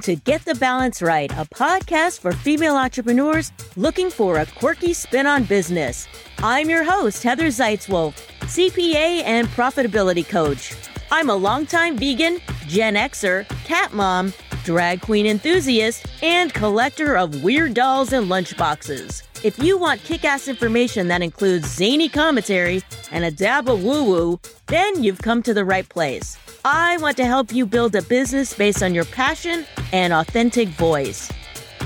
[0.00, 4.94] Welcome to Get the Balance Right, a podcast for female entrepreneurs looking for a quirky
[4.94, 6.08] spin on business.
[6.38, 10.74] I'm your host, Heather Zeitzwolfe, CPA and profitability coach.
[11.10, 14.32] I'm a longtime vegan, Gen Xer, cat mom,
[14.64, 19.29] drag queen enthusiast, and collector of weird dolls and lunchboxes.
[19.42, 24.04] If you want kick ass information that includes zany commentary and a dab of woo
[24.04, 26.36] woo, then you've come to the right place.
[26.62, 29.64] I want to help you build a business based on your passion
[29.94, 31.32] and authentic voice.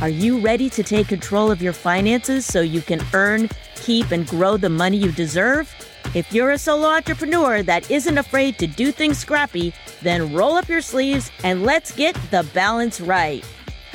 [0.01, 4.27] Are you ready to take control of your finances so you can earn, keep, and
[4.27, 5.73] grow the money you deserve?
[6.13, 10.69] If you're a solo entrepreneur that isn't afraid to do things scrappy, then roll up
[10.69, 13.45] your sleeves and let's get the balance right.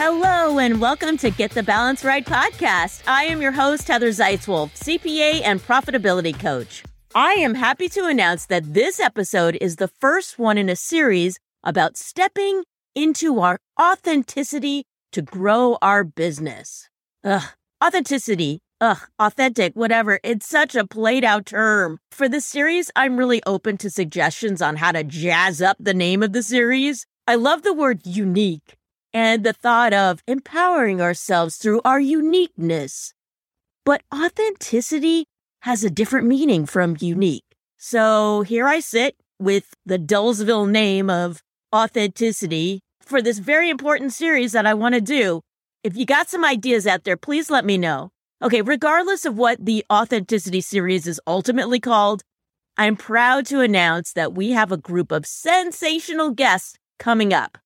[0.02, 3.04] Hello, and welcome to Get the Balance Right podcast.
[3.06, 6.84] I am your host, Heather Zeitzwolfe, CPA and profitability coach.
[7.14, 11.38] I am happy to announce that this episode is the first one in a series
[11.66, 12.64] about stepping
[12.96, 16.88] into our authenticity to grow our business.
[17.26, 17.44] Ugh,
[17.84, 18.62] authenticity.
[18.80, 20.22] Ugh, authentic, whatever.
[20.24, 22.00] It's such a played out term.
[22.14, 26.24] For this series, I'm really open to suggestions on how to jazz up the name
[26.24, 27.06] of the series.
[27.28, 28.78] I love the word unique
[29.14, 33.14] and the thought of empowering ourselves through our uniqueness.
[33.86, 35.26] But authenticity
[35.62, 37.44] has a different meaning from unique.
[37.78, 41.42] So here I sit with the Dullsville name of
[41.74, 45.42] authenticity for this very important series that I want to do.
[45.84, 48.12] If you got some ideas out there, please let me know.
[48.42, 52.22] Okay, regardless of what the authenticity series is ultimately called,
[52.78, 57.58] I'm proud to announce that we have a group of sensational guests coming up.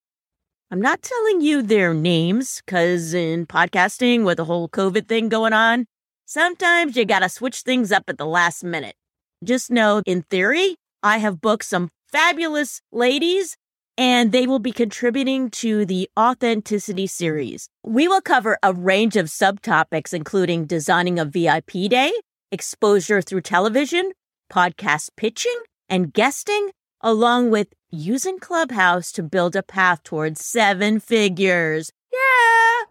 [0.74, 5.54] I'm not telling you their names because in podcasting with the whole COVID thing going
[5.54, 5.86] on,
[6.26, 8.96] Sometimes you gotta switch things up at the last minute.
[9.44, 13.56] Just know, in theory, I have booked some fabulous ladies
[14.00, 17.70] and they will be contributing to the Authenticity series.
[17.84, 22.12] We will cover a range of subtopics, including designing a VIP day,
[22.52, 24.14] exposure through television,
[24.52, 31.92] podcast pitching, and guesting, along with using Clubhouse to build a path towards seven figures.
[32.12, 32.86] Yeah!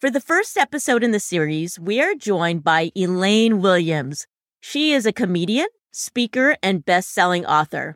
[0.00, 4.26] For the first episode in the series, we are joined by Elaine Williams.
[4.60, 7.94] She is a comedian, speaker, and best selling author.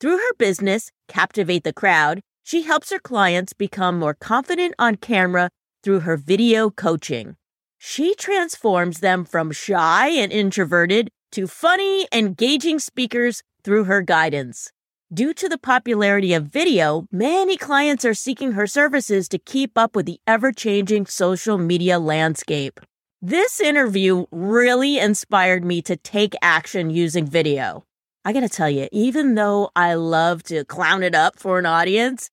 [0.00, 5.50] Through her business, Captivate the Crowd, she helps her clients become more confident on camera
[5.82, 7.34] through her video coaching.
[7.78, 14.70] She transforms them from shy and introverted to funny, engaging speakers through her guidance.
[15.14, 19.94] Due to the popularity of video, many clients are seeking her services to keep up
[19.94, 22.80] with the ever changing social media landscape.
[23.22, 27.84] This interview really inspired me to take action using video.
[28.24, 32.28] I gotta tell you, even though I love to clown it up for an audience,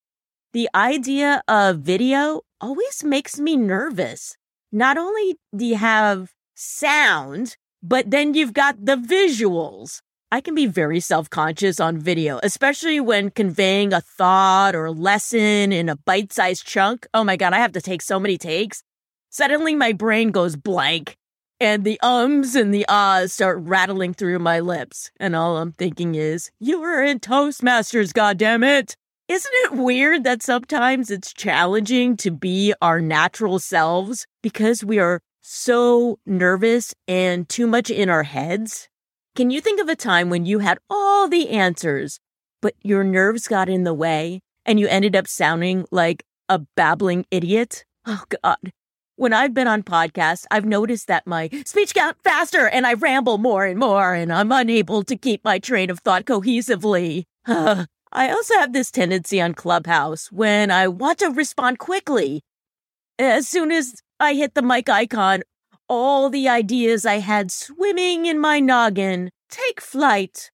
[0.52, 4.36] the idea of video always makes me nervous.
[4.72, 10.02] Not only do you have sound, but then you've got the visuals.
[10.34, 15.72] I can be very self conscious on video, especially when conveying a thought or lesson
[15.72, 17.06] in a bite sized chunk.
[17.14, 18.82] Oh my God, I have to take so many takes.
[19.30, 21.18] Suddenly my brain goes blank
[21.60, 25.12] and the ums and the ahs start rattling through my lips.
[25.20, 28.96] And all I'm thinking is, you were in Toastmasters, goddammit.
[29.28, 35.22] Isn't it weird that sometimes it's challenging to be our natural selves because we are
[35.44, 38.90] so nervous and too much in our heads?
[39.36, 42.20] Can you think of a time when you had all the answers,
[42.62, 47.26] but your nerves got in the way and you ended up sounding like a babbling
[47.32, 47.84] idiot?
[48.06, 48.72] Oh, God.
[49.16, 53.40] When I've been on podcasts, I've noticed that my speech got faster and I ramble
[53.40, 57.24] more and more, and I'm unable to keep my train of thought cohesively.
[57.48, 57.88] I
[58.30, 62.44] also have this tendency on Clubhouse when I want to respond quickly.
[63.18, 65.42] As soon as I hit the mic icon,
[65.90, 70.52] all the ideas I had swimming in my noggin take flight.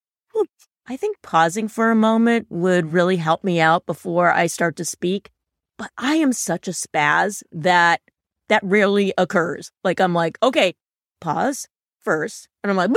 [0.88, 4.86] I think pausing for a moment would really help me out before I start to
[4.86, 5.30] speak.
[5.78, 8.02] But I am such a spaz that
[8.50, 9.72] that rarely occurs.
[9.84, 10.74] Like I'm like, okay,
[11.22, 11.68] pause
[12.00, 12.50] first.
[12.64, 12.90] And I'm like,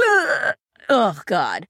[0.89, 1.67] oh God.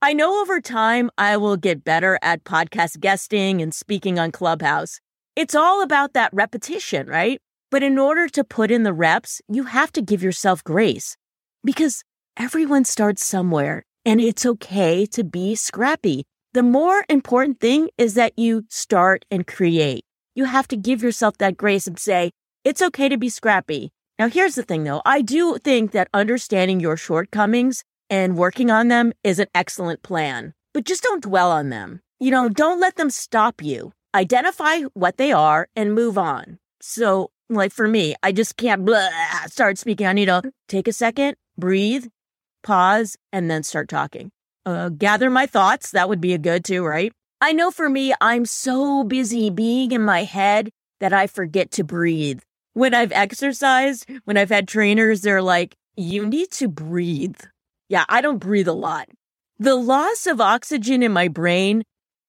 [0.00, 5.00] I know over time I will get better at podcast guesting and speaking on Clubhouse.
[5.34, 7.40] It's all about that repetition, right?
[7.70, 11.16] But in order to put in the reps, you have to give yourself grace
[11.62, 12.02] because
[12.36, 16.24] everyone starts somewhere and it's okay to be scrappy.
[16.54, 20.04] The more important thing is that you start and create.
[20.34, 22.30] You have to give yourself that grace and say,
[22.64, 23.90] it's okay to be scrappy.
[24.18, 25.02] Now, here's the thing though.
[25.04, 30.54] I do think that understanding your shortcomings and working on them is an excellent plan,
[30.72, 32.00] but just don't dwell on them.
[32.18, 33.92] You know, don't let them stop you.
[34.14, 36.58] identify what they are and move on.
[36.80, 39.08] So, like for me, I just can't blah,
[39.46, 40.06] start speaking.
[40.06, 42.06] I need to take a second, breathe,
[42.62, 44.30] pause, and then start talking.
[44.66, 45.90] Uh, gather my thoughts.
[45.92, 47.12] That would be a good too, right?
[47.40, 51.84] I know for me, I'm so busy being in my head that I forget to
[51.84, 52.40] breathe.
[52.74, 57.40] When I've exercised, when I've had trainers, they're like, you need to breathe.
[57.88, 59.08] Yeah, I don't breathe a lot.
[59.58, 61.82] The loss of oxygen in my brain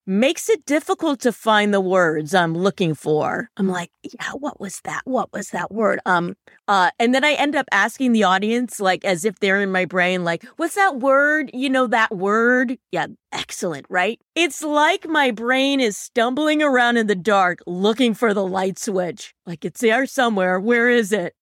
[0.10, 3.52] makes it difficult to find the words I'm looking for.
[3.58, 5.02] I'm like, yeah, what was that?
[5.06, 6.00] What was that word?
[6.08, 6.36] Um,
[6.68, 9.86] uh, and then I end up asking the audience, like, as if they're in my
[9.86, 11.52] brain, like, what's that word?
[11.54, 12.80] You know, that word?
[12.92, 14.20] Yeah, excellent, right?
[14.34, 19.36] It's like my brain is stumbling around in the dark looking for the light switch.
[19.46, 20.60] Like, it's there somewhere.
[20.60, 21.36] Where is it?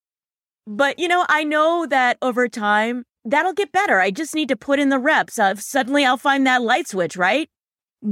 [0.68, 4.02] But, you know, I know that over time, that'll get better.
[4.02, 5.40] I just need to put in the reps.
[5.40, 7.50] Uh, suddenly I'll find that light switch, right?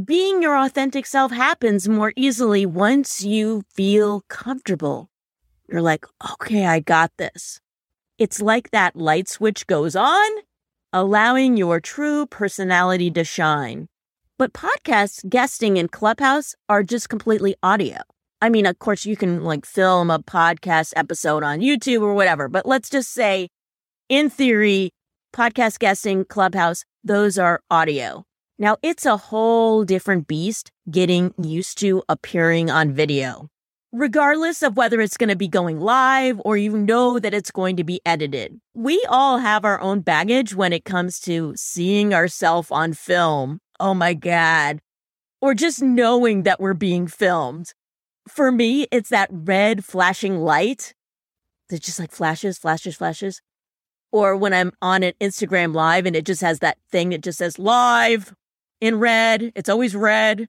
[0.04, 5.10] Being your authentic self happens more easily once you feel comfortable.
[5.70, 7.60] You're like, okay, I got this.
[8.18, 10.32] It's like that light switch goes on,
[10.92, 13.88] allowing your true personality to shine.
[14.40, 17.98] But podcasts, guesting, and Clubhouse are just completely audio.
[18.42, 22.48] I mean, of course, you can like film a podcast episode on YouTube or whatever,
[22.50, 23.50] but let's just say,
[24.10, 24.92] in theory,
[25.34, 28.26] podcast guesting, Clubhouse, those are audio.
[28.58, 33.50] Now, it's a whole different beast getting used to appearing on video,
[33.92, 37.76] regardless of whether it's going to be going live or you know that it's going
[37.76, 38.62] to be edited.
[38.74, 43.60] We all have our own baggage when it comes to seeing ourselves on film.
[43.78, 44.80] Oh my God.
[45.42, 47.74] Or just knowing that we're being filmed.
[48.26, 50.94] For me, it's that red flashing light
[51.68, 53.42] that just like flashes, flashes, flashes.
[54.14, 57.40] Or when I'm on an Instagram live and it just has that thing that just
[57.40, 58.34] says live
[58.82, 59.52] in red.
[59.56, 60.48] It's always red.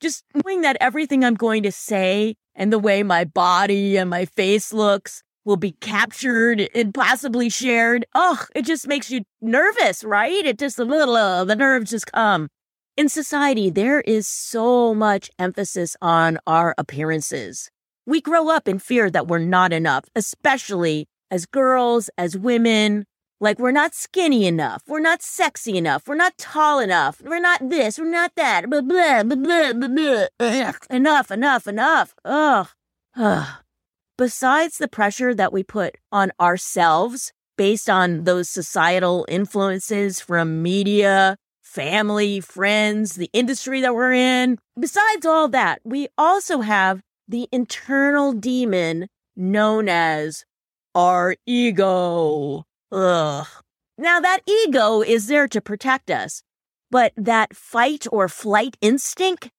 [0.00, 4.24] Just knowing that everything I'm going to say and the way my body and my
[4.24, 8.06] face looks will be captured and possibly shared.
[8.14, 10.44] Oh, it just makes you nervous, right?
[10.44, 12.48] It just a little, uh, the nerves just come.
[12.96, 17.70] In society, there is so much emphasis on our appearances.
[18.06, 23.06] We grow up in fear that we're not enough, especially as girls, as women,
[23.42, 24.84] like we're not skinny enough.
[24.86, 26.06] We're not sexy enough.
[26.06, 27.20] We're not tall enough.
[27.20, 27.98] We're not this.
[27.98, 28.70] We're not that.
[28.70, 30.72] Blah, blah, blah, blah, blah, blah.
[30.88, 32.14] enough, enough, enough.
[32.24, 32.68] Ugh.
[33.16, 33.48] Ugh.
[34.16, 41.36] Besides the pressure that we put on ourselves based on those societal influences from media,
[41.62, 48.32] family, friends, the industry that we're in, besides all that, we also have the internal
[48.32, 50.44] demon known as
[50.94, 52.64] our ego.
[52.92, 53.46] Ugh.
[53.96, 56.42] Now, that ego is there to protect us,
[56.90, 59.50] but that fight or flight instinct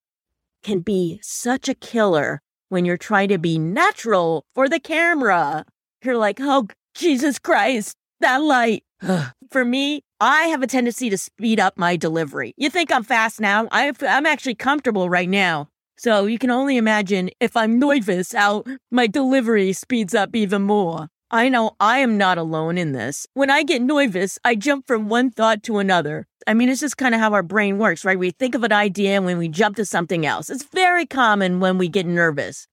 [0.64, 5.66] can be such a killer when you're trying to be natural for the camera.
[6.04, 8.84] You're like, oh, Jesus Christ, that light.
[9.52, 12.54] For me, I have a tendency to speed up my delivery.
[12.58, 13.68] You think I'm fast now?
[13.72, 15.68] i am actually comfortable right now.
[15.98, 21.10] So you can only imagine if I'm nervous how my delivery speeds up even more.
[21.34, 23.26] I know I am not alone in this.
[23.34, 26.28] When I get nervous, I jump from one thought to another.
[26.46, 28.20] I mean, it's just kind of how our brain works, right?
[28.20, 30.52] We think of an idea and when we jump to something else.
[30.52, 32.68] It's very common when we get nervous.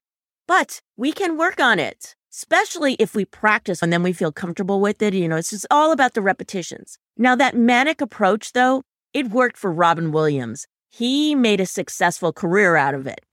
[0.46, 4.82] But we can work on it, especially if we practice and then we feel comfortable
[4.82, 5.14] with it.
[5.14, 6.98] You know, it's just all about the repetitions.
[7.16, 8.82] Now, that manic approach, though,
[9.14, 10.66] it worked for Robin Williams.
[10.90, 13.24] He made a successful career out of it.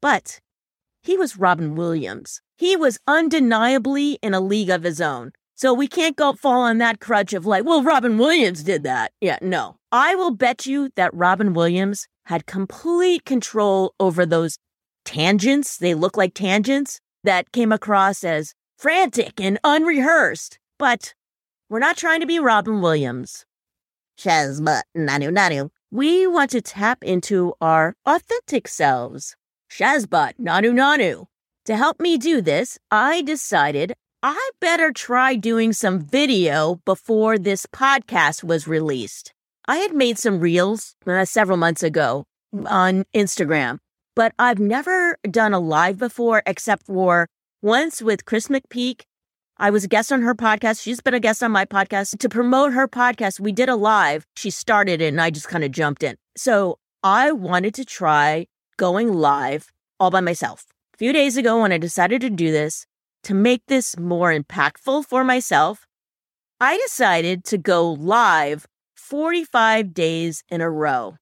[0.00, 0.40] But
[1.02, 2.40] he was Robin Williams.
[2.56, 5.32] He was undeniably in a league of his own.
[5.56, 9.12] So we can't go fall on that crutch of like, well, Robin Williams did that.
[9.20, 9.76] Yeah, no.
[9.92, 14.58] I will bet you that Robin Williams had complete control over those
[15.04, 15.76] tangents.
[15.76, 20.58] They look like tangents that came across as frantic and unrehearsed.
[20.78, 21.14] But
[21.68, 23.46] we're not trying to be Robin Williams.
[24.18, 25.70] Shazbot, nanu nanu.
[25.90, 29.36] We want to tap into our authentic selves.
[29.70, 31.26] Shazbot, nanu nanu.
[31.64, 37.64] To help me do this, I decided I better try doing some video before this
[37.64, 39.32] podcast was released.
[39.66, 42.26] I had made some reels uh, several months ago
[42.66, 43.78] on Instagram,
[44.14, 47.28] but I've never done a live before except for
[47.62, 49.04] once with Chris McPeak.
[49.56, 50.82] I was a guest on her podcast.
[50.82, 52.18] She's been a guest on my podcast.
[52.18, 54.26] To promote her podcast, we did a live.
[54.36, 56.16] She started it and I just kind of jumped in.
[56.36, 61.72] So I wanted to try going live all by myself a few days ago when
[61.72, 62.86] I decided to do this,
[63.24, 65.86] to make this more impactful for myself,
[66.60, 71.16] I decided to go live 45 days in a row.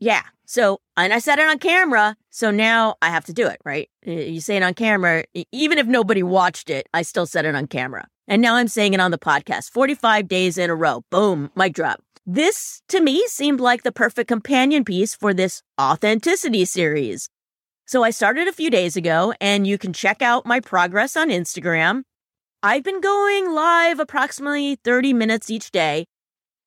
[0.00, 0.22] Yeah.
[0.44, 2.16] So and I said it on camera.
[2.30, 3.88] So now I have to do it, right?
[4.04, 7.68] You say it on camera, even if nobody watched it, I still said it on
[7.68, 8.08] camera.
[8.26, 11.04] And now I'm saying it on the podcast 45 days in a row.
[11.10, 12.02] Boom, mic drop.
[12.26, 17.28] This to me seemed like the perfect companion piece for this authenticity series.
[17.86, 21.28] So I started a few days ago, and you can check out my progress on
[21.28, 22.02] Instagram.
[22.62, 26.06] I've been going live approximately 30 minutes each day,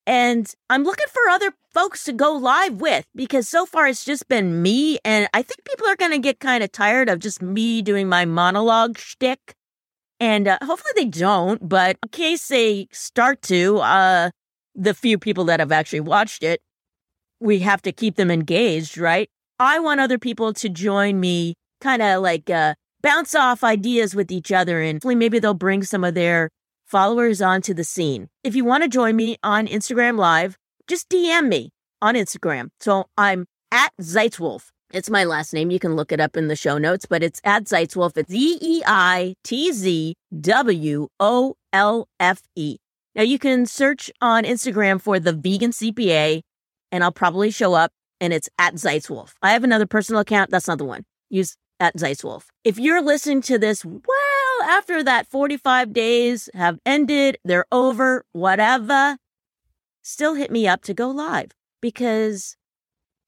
[0.06, 4.28] and I'm looking for other folks to go live with because so far it's just
[4.28, 5.00] been me.
[5.04, 8.08] And I think people are going to get kind of tired of just me doing
[8.08, 9.56] my monologue shtick.
[10.20, 14.30] And uh, hopefully they don't, but in case they start to, uh,
[14.74, 16.62] the few people that have actually watched it,
[17.40, 19.30] we have to keep them engaged, right?
[19.60, 24.32] I want other people to join me, kind of like uh, bounce off ideas with
[24.32, 26.50] each other, and hopefully maybe they'll bring some of their
[26.86, 28.28] followers onto the scene.
[28.44, 30.58] If you want to join me on Instagram Live,
[30.88, 31.70] just DM me
[32.02, 32.70] on Instagram.
[32.80, 34.70] So I'm at Zeitzwolfe.
[34.94, 35.72] It's my last name.
[35.72, 38.18] You can look it up in the show notes, but it's at Zeitzwolfe.
[38.18, 42.78] It's Z E I T Z W O L F E.
[43.16, 46.42] Now you can search on Instagram for the vegan CPA
[46.92, 49.34] and I'll probably show up and it's at Zeitzwolfe.
[49.42, 50.52] I have another personal account.
[50.52, 51.06] That's not the one.
[51.30, 52.46] Use at Zeitzwolfe.
[52.64, 59.18] If you're listening to this well after that 45 days have ended, they're over, whatever,
[60.02, 62.56] still hit me up to go live because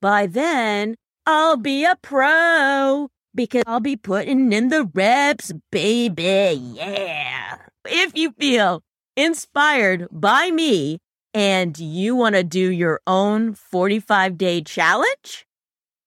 [0.01, 6.59] by then I'll be a pro because I'll be putting in the reps, baby.
[6.73, 7.57] Yeah.
[7.85, 8.81] If you feel
[9.15, 10.99] inspired by me
[11.37, 15.45] and you want to do your own 45 day challenge?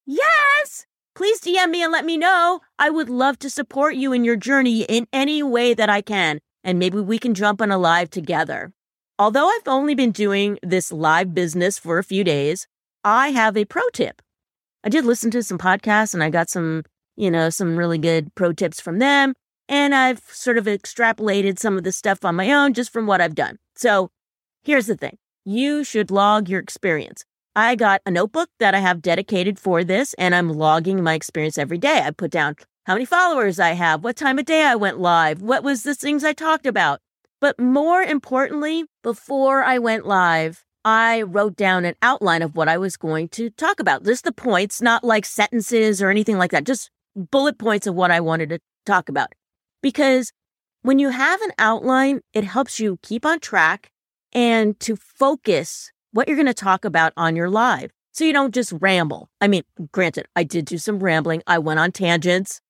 [0.05, 0.87] Yes!
[1.15, 2.63] Please DM me and let me know.
[2.81, 6.41] I would love to support you in your journey in any way that I can,
[6.65, 8.73] and maybe we can jump on a live together.
[9.21, 12.67] Although I've only been doing this live business for a few days,
[13.05, 14.23] I have a pro tip.
[14.83, 16.83] I did listen to some podcasts and I got some,
[17.17, 19.35] you know, some really good pro tips from them.
[19.69, 23.21] And I've sort of extrapolated some of the stuff on my own just from what
[23.21, 23.59] I've done.
[23.77, 24.11] So
[24.65, 27.25] here's the thing you should log your experience.
[27.57, 31.59] I got a notebook that I have dedicated for this, and I'm logging my experience
[31.59, 32.03] every day.
[32.05, 32.57] I put down
[32.87, 35.95] how many followers I have, what time of day I went live, what was the
[35.95, 37.01] things I talked about.
[37.41, 42.79] But more importantly, before I went live, I wrote down an outline of what I
[42.79, 44.05] was going to talk about.
[44.05, 48.11] Just the points, not like sentences or anything like that, just bullet points of what
[48.11, 49.29] I wanted to talk about.
[49.83, 50.33] Because
[50.83, 53.91] when you have an outline, it helps you keep on track
[54.33, 57.91] and to focus what you're going to talk about on your live.
[58.13, 59.29] So you don't just ramble.
[59.41, 61.43] I mean, granted, I did do some rambling.
[61.47, 62.61] I went on tangents.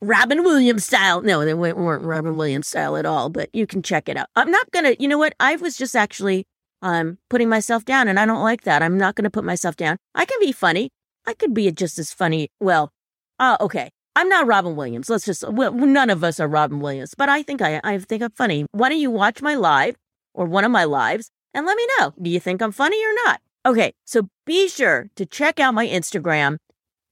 [0.00, 1.22] Robin Williams style.
[1.22, 4.28] No, they weren't Robin Williams style at all, but you can check it out.
[4.34, 5.34] I'm not going to, you know what?
[5.40, 6.46] I was just actually
[6.82, 8.82] um, putting myself down, and I don't like that.
[8.82, 9.96] I'm not going to put myself down.
[10.14, 10.90] I can be funny.
[11.26, 12.48] I could be just as funny.
[12.60, 12.92] Well,
[13.38, 13.90] uh, okay.
[14.14, 15.10] I'm not Robin Williams.
[15.10, 18.22] Let's just, well, none of us are Robin Williams, but I think I, I think
[18.22, 18.64] I'm funny.
[18.72, 19.96] Why don't you watch my live
[20.36, 22.12] or one of my lives and let me know.
[22.20, 23.40] Do you think I'm funny or not?
[23.64, 26.58] Okay, so be sure to check out my Instagram.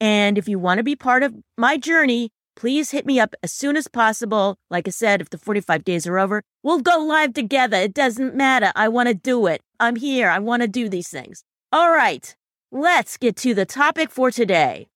[0.00, 3.52] And if you want to be part of my journey, please hit me up as
[3.52, 4.56] soon as possible.
[4.70, 7.78] Like I said, if the 45 days are over, we'll go live together.
[7.78, 8.70] It doesn't matter.
[8.76, 9.62] I want to do it.
[9.80, 10.28] I'm here.
[10.28, 11.42] I want to do these things.
[11.72, 12.36] All right,
[12.70, 14.86] let's get to the topic for today.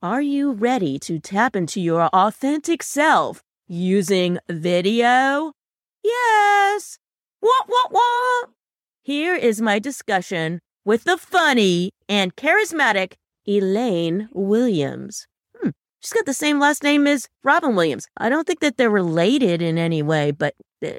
[0.00, 5.52] Are you ready to tap into your authentic self using video?
[6.02, 6.98] Yes.
[7.44, 8.48] What, what, what?
[9.02, 15.26] Here is my discussion with the funny and charismatic Elaine Williams.
[15.60, 15.68] Hmm,
[16.00, 18.06] she's got the same last name as Robin Williams.
[18.16, 20.92] I don't think that they're related in any way, but uh,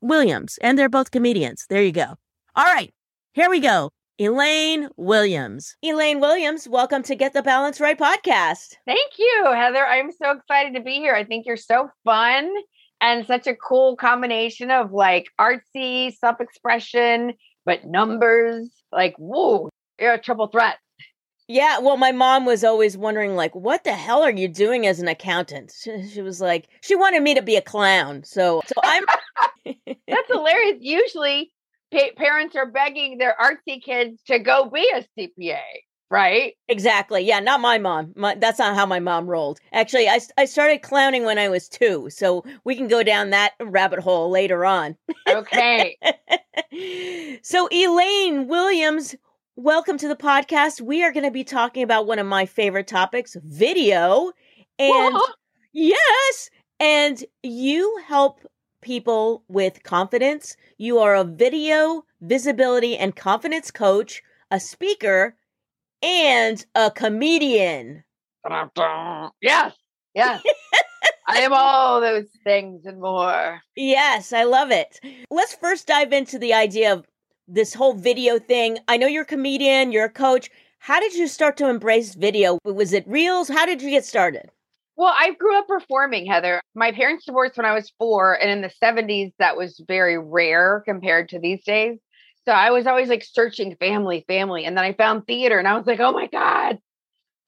[0.00, 1.66] Williams, and they're both comedians.
[1.68, 2.14] There you go.
[2.54, 2.94] All right,
[3.32, 3.90] here we go.
[4.20, 5.74] Elaine Williams.
[5.82, 8.76] Elaine Williams, welcome to Get the Balance Right podcast.
[8.86, 9.84] Thank you, Heather.
[9.84, 11.16] I'm so excited to be here.
[11.16, 12.48] I think you're so fun
[13.02, 17.34] and such a cool combination of like artsy self expression,
[17.66, 18.70] but numbers.
[18.92, 19.68] Like, whoa,
[20.00, 20.76] you're a triple threat.
[21.48, 25.00] Yeah, well, my mom was always wondering, like, what the hell are you doing as
[25.00, 25.72] an accountant?
[25.76, 28.22] She, she was like, she wanted me to be a clown.
[28.24, 29.04] So, so I'm.
[29.86, 30.78] That's hilarious.
[30.80, 31.52] Usually,
[31.92, 35.60] pa- parents are begging their artsy kids to go be a CPA
[36.12, 36.56] right?
[36.68, 37.22] Exactly.
[37.22, 38.12] Yeah, not my mom.
[38.14, 39.58] My, that's not how my mom rolled.
[39.72, 43.54] Actually, I, I started clowning when I was two, so we can go down that
[43.58, 44.94] rabbit hole later on.
[45.26, 45.96] Okay.
[47.42, 49.16] so, Elaine Williams,
[49.56, 50.82] welcome to the podcast.
[50.82, 54.32] We are going to be talking about one of my favorite topics video.
[54.78, 55.32] And Whoa.
[55.72, 58.40] yes, and you help
[58.82, 60.56] people with confidence.
[60.76, 65.36] You are a video visibility and confidence coach, a speaker,
[66.02, 68.04] and a comedian.
[69.40, 69.74] Yes,
[70.14, 70.42] yes.
[71.28, 73.60] I am all those things and more.
[73.76, 74.98] Yes, I love it.
[75.30, 77.06] Let's first dive into the idea of
[77.46, 78.78] this whole video thing.
[78.88, 80.50] I know you're a comedian, you're a coach.
[80.78, 82.58] How did you start to embrace video?
[82.64, 83.48] Was it reels?
[83.48, 84.50] How did you get started?
[84.96, 86.60] Well, I grew up performing, Heather.
[86.74, 90.82] My parents divorced when I was four, and in the 70s, that was very rare
[90.84, 91.98] compared to these days.
[92.46, 94.64] So I was always like searching family, family.
[94.64, 96.78] And then I found theater, and I was like, oh my God,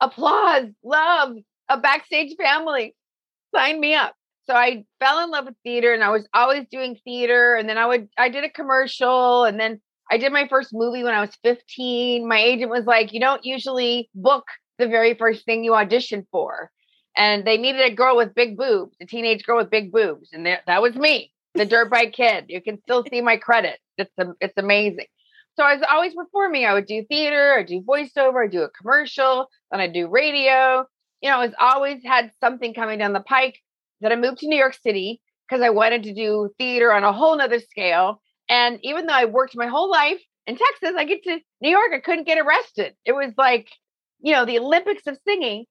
[0.00, 1.36] applause, love,
[1.68, 2.94] a backstage family.
[3.54, 4.14] Sign me up.
[4.46, 7.54] So I fell in love with theater, and I was always doing theater.
[7.54, 11.02] And then I would, I did a commercial, and then I did my first movie
[11.02, 12.28] when I was 15.
[12.28, 14.44] My agent was like, you don't usually book
[14.78, 16.70] the very first thing you audition for
[17.16, 20.46] and they needed a girl with big boobs, a teenage girl with big boobs, and
[20.46, 22.46] that was me, the dirt bike kid.
[22.48, 23.78] You can still see my credit.
[23.98, 25.06] It's it's amazing.
[25.56, 26.64] So I was always performing.
[26.64, 30.84] I would do theater, I do voiceover, I do a commercial, then I do radio.
[31.20, 33.58] You know, I was always had something coming down the pike.
[34.00, 37.12] That I moved to New York City because I wanted to do theater on a
[37.12, 38.20] whole nother scale.
[38.50, 41.92] And even though I worked my whole life in Texas, I get to New York,
[41.94, 42.94] I couldn't get arrested.
[43.06, 43.70] It was like,
[44.20, 45.64] you know, the Olympics of singing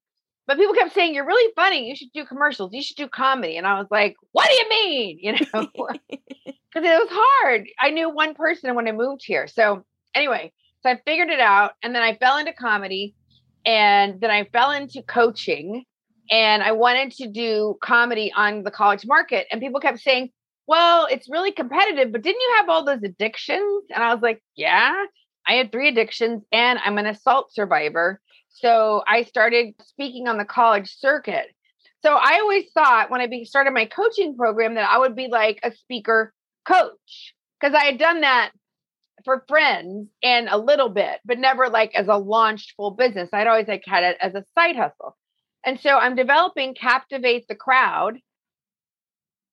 [0.48, 3.58] but people kept saying you're really funny you should do commercials you should do comedy
[3.58, 5.20] and i was like what do you mean?
[5.22, 5.98] You know because
[6.76, 9.84] it was hard i knew one person when i moved here so
[10.16, 13.16] anyway so i figured it out and then i fell into comedy
[13.66, 15.86] and then i fell into coaching
[16.30, 20.30] and i wanted to do comedy on the college market and people kept saying
[20.68, 23.84] well it's really competitive but didn't you have all those addictions?
[23.94, 25.06] And i was like yeah
[25.48, 28.20] i had three addictions and i'm an assault survivor
[28.54, 31.48] so I started speaking on the college circuit.
[32.04, 35.60] So I always thought when I started my coaching program that I would be like
[35.64, 36.34] a speaker
[36.68, 38.52] coach because I had done that
[39.26, 43.30] for friends and a little bit, but never like as a launched full business.
[43.34, 45.18] I'd always like had it as a side hustle.
[45.66, 48.20] And so I'm developing Captivate the Crowd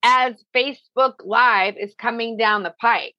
[0.02, 3.14] as Facebook Live is coming down the pike.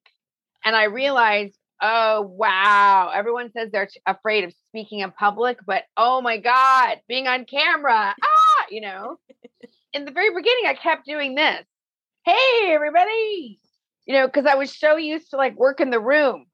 [0.64, 3.10] And I realized Oh, wow.
[3.12, 8.14] Everyone says they're afraid of speaking in public, but oh my God, being on camera,
[8.22, 9.18] ah, you know.
[9.92, 11.64] in the very beginning, I kept doing this.
[12.24, 13.58] Hey, everybody.
[14.06, 16.46] You know, because I was so used to like work in the room.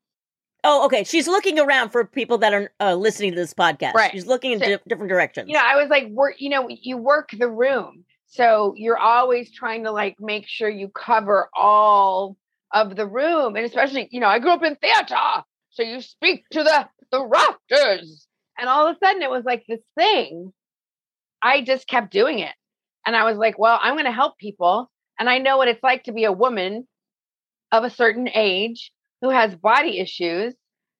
[0.64, 1.04] Oh, okay.
[1.04, 3.94] She's looking around for people that are uh, listening to this podcast.
[3.94, 4.10] Right.
[4.10, 5.48] She's looking in so, di- different directions.
[5.48, 6.36] You know, I was like, work.
[6.38, 10.88] You know, you work the room, so you're always trying to like make sure you
[10.88, 12.36] cover all
[12.72, 13.56] of the room.
[13.56, 15.44] And especially, you know, I grew up in theater.
[15.70, 18.26] So you speak to the, the rafters.
[18.58, 20.52] And all of a sudden it was like this thing.
[21.42, 22.54] I just kept doing it.
[23.06, 24.90] And I was like, well, I'm going to help people.
[25.18, 26.86] And I know what it's like to be a woman
[27.72, 30.54] of a certain age who has body issues,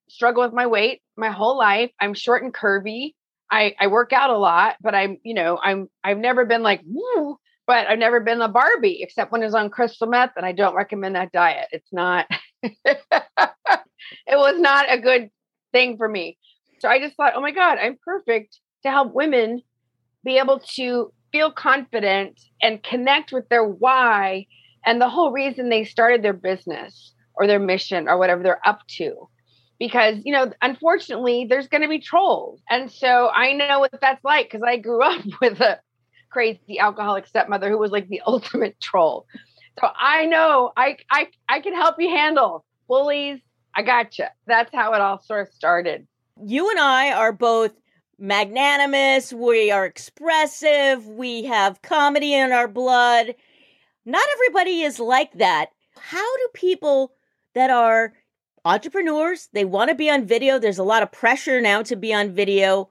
[0.09, 1.91] struggle with my weight my whole life.
[2.01, 3.13] I'm short and curvy.
[3.51, 6.83] I, I work out a lot, but I'm, you know, I'm I've never been like,
[6.87, 7.37] woo,
[7.69, 10.75] but I've never been a Barbie except when it's on crystal meth, and I don't
[10.75, 11.69] recommend that diet.
[11.71, 12.27] It's not,
[12.63, 12.99] it
[14.27, 15.29] was not a good
[15.71, 16.39] thing for me.
[16.79, 19.61] So I just thought, oh my God, I'm perfect to help women
[20.25, 24.47] be able to feel confident and connect with their why
[24.87, 28.81] and the whole reason they started their business or their mission or whatever they're up
[28.97, 29.29] to.
[29.79, 32.63] Because, you know, unfortunately, there's going to be trolls.
[32.71, 35.79] And so I know what that's like because I grew up with a
[36.39, 39.27] crazy alcoholic stepmother who was like the ultimate troll.
[39.81, 43.41] So I know I I I can help you handle bullies.
[43.75, 44.31] I gotcha.
[44.47, 46.07] That's how it all sort of started.
[46.45, 47.73] You and I are both
[48.21, 49.33] magnanimous.
[49.33, 51.07] We are expressive.
[51.09, 53.35] We have comedy in our blood.
[54.05, 55.71] Not everybody is like that.
[55.97, 57.15] How do people
[57.55, 58.13] that are
[58.65, 62.15] entrepreneurs, they want to be on video, there's a lot of pressure now to be
[62.15, 62.91] on video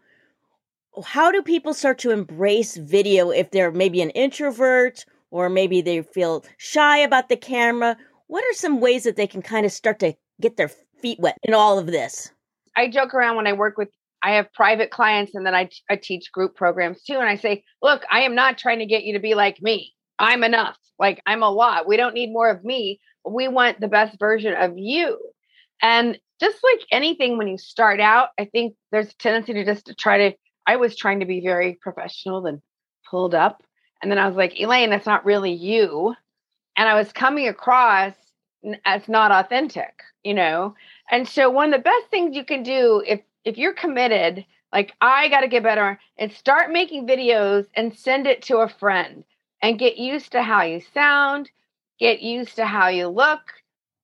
[1.06, 6.02] how do people start to embrace video if they're maybe an introvert or maybe they
[6.02, 7.98] feel shy about the camera?
[8.28, 11.38] What are some ways that they can kind of start to get their feet wet
[11.44, 12.32] in all of this?
[12.76, 13.90] I joke around when I work with
[14.24, 17.16] I have private clients and then I, I teach group programs too.
[17.16, 19.94] And I say, look, I am not trying to get you to be like me.
[20.18, 20.78] I'm enough.
[20.98, 21.88] Like I'm a lot.
[21.88, 23.00] We don't need more of me.
[23.30, 25.20] We want the best version of you.
[25.82, 29.86] And just like anything, when you start out, I think there's a tendency to just
[29.86, 32.62] to try to I was trying to be very professional and
[33.10, 33.64] pulled up.
[34.02, 36.16] And then I was like, Elaine, that's not really you.
[36.78, 38.14] And I was coming across
[38.86, 40.76] as not authentic, you know?
[41.10, 44.94] And so one of the best things you can do if if you're committed, like
[45.02, 49.24] I got to get better and start making videos and send it to a friend
[49.62, 51.50] and get used to how you sound,
[52.00, 53.42] get used to how you look,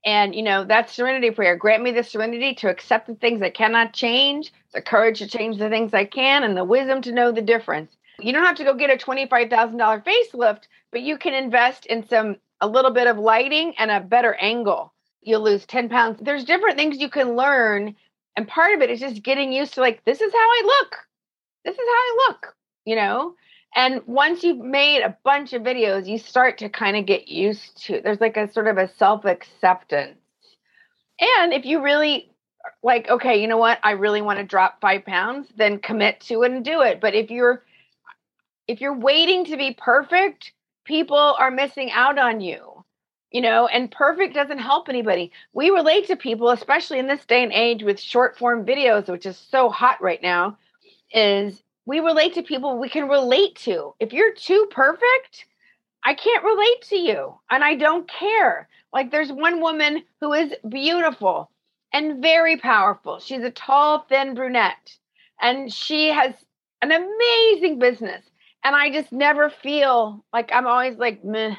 [0.06, 3.50] And, you know, that serenity prayer grant me the serenity to accept the things I
[3.50, 7.32] cannot change, the courage to change the things I can, and the wisdom to know
[7.32, 7.96] the difference.
[8.20, 12.38] You don't have to go get a $25,000 facelift, but you can invest in some,
[12.62, 14.94] a little bit of lighting and a better angle.
[15.22, 16.20] You'll lose 10 pounds.
[16.22, 17.96] There's different things you can learn.
[18.36, 20.98] And part of it is just getting used to, like, this is how I look.
[21.66, 22.56] This is how I look,
[22.86, 23.36] you know?
[23.76, 27.86] And once you've made a bunch of videos, you start to kind of get used
[27.86, 30.20] to there's like a sort of a self acceptance.
[31.20, 32.33] And if you really
[32.82, 36.44] like, okay, you know what, I really want to drop five pounds, then commit to
[36.44, 37.02] it and do it.
[37.02, 37.64] But if you're
[38.68, 40.54] if you're waiting to be perfect,
[40.86, 42.86] people are missing out on you.
[43.32, 45.32] You know, and perfect doesn't help anybody.
[45.54, 49.26] We relate to people, especially in this day and age with short form videos, which
[49.26, 50.58] is so hot right now,
[51.12, 53.96] is we relate to people we can relate to.
[54.00, 55.46] If you're too perfect,
[56.06, 58.70] I can't relate to you and I don't care.
[58.94, 61.50] Like there's one woman who is beautiful
[61.94, 63.20] and very powerful.
[63.20, 64.98] She's a tall, thin brunette
[65.42, 66.34] and she has
[66.82, 68.24] an amazing business.
[68.64, 71.56] And I just never feel like I'm always like, meh.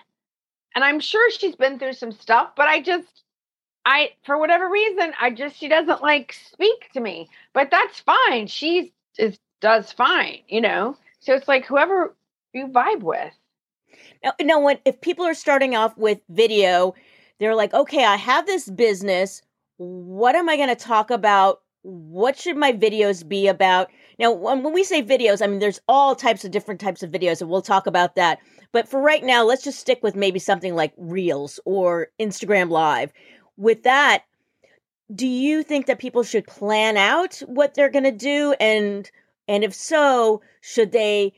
[0.75, 3.23] And I'm sure she's been through some stuff, but I just,
[3.85, 7.29] I, for whatever reason, I just, she doesn't like speak to me.
[7.53, 8.47] But that's fine.
[8.47, 10.97] She is does fine, you know?
[11.21, 12.15] So it's like whoever
[12.53, 13.33] you vibe with.
[14.23, 16.95] Now, now when if people are starting off with video,
[17.39, 19.43] they're like, okay, I have this business.
[19.77, 21.61] What am I going to talk about?
[21.83, 23.91] What should my videos be about?
[24.19, 27.41] Now, when we say videos, I mean, there's all types of different types of videos,
[27.41, 28.39] and we'll talk about that.
[28.73, 33.13] But for right now, let's just stick with maybe something like Reels or Instagram Live.
[33.57, 34.25] With that,
[35.15, 39.11] do you think that people should plan out what they're going to do and
[39.47, 41.35] and if so, should they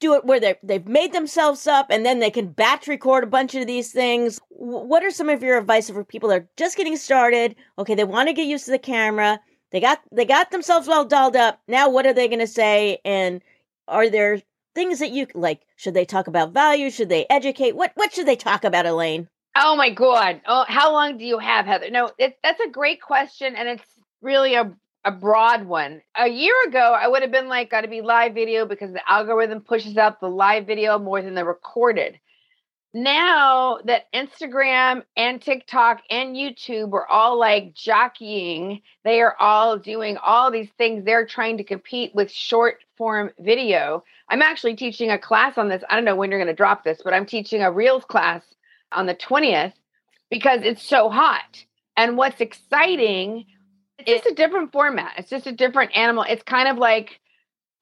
[0.00, 3.54] do it where they've made themselves up and then they can batch record a bunch
[3.54, 4.40] of these things?
[4.48, 7.56] What are some of your advice for people that are just getting started?
[7.78, 9.40] Okay, they want to get used to the camera.
[9.70, 11.60] They got they got themselves well dolled up.
[11.68, 12.98] Now what are they going to say?
[13.04, 13.42] And
[13.86, 14.40] are there
[14.74, 15.62] things that you like?
[15.76, 16.90] Should they talk about value?
[16.90, 17.76] Should they educate?
[17.76, 19.28] What what should they talk about, Elaine?
[19.56, 20.40] Oh my god!
[20.46, 21.90] Oh, how long do you have, Heather?
[21.90, 23.84] No, it, that's a great question, and it's
[24.22, 24.72] really a
[25.08, 26.02] a broad one.
[26.16, 29.10] A year ago, I would have been like, got to be live video because the
[29.10, 32.20] algorithm pushes out the live video more than the recorded.
[32.92, 40.18] Now that Instagram and TikTok and YouTube are all like jockeying, they are all doing
[40.18, 41.06] all these things.
[41.06, 44.04] They're trying to compete with short form video.
[44.28, 45.82] I'm actually teaching a class on this.
[45.88, 48.42] I don't know when you're going to drop this, but I'm teaching a Reels class
[48.92, 49.72] on the 20th
[50.30, 51.64] because it's so hot.
[51.96, 53.46] And what's exciting
[53.98, 55.14] it's just a different format.
[55.18, 56.24] It's just a different animal.
[56.28, 57.20] It's kind of like,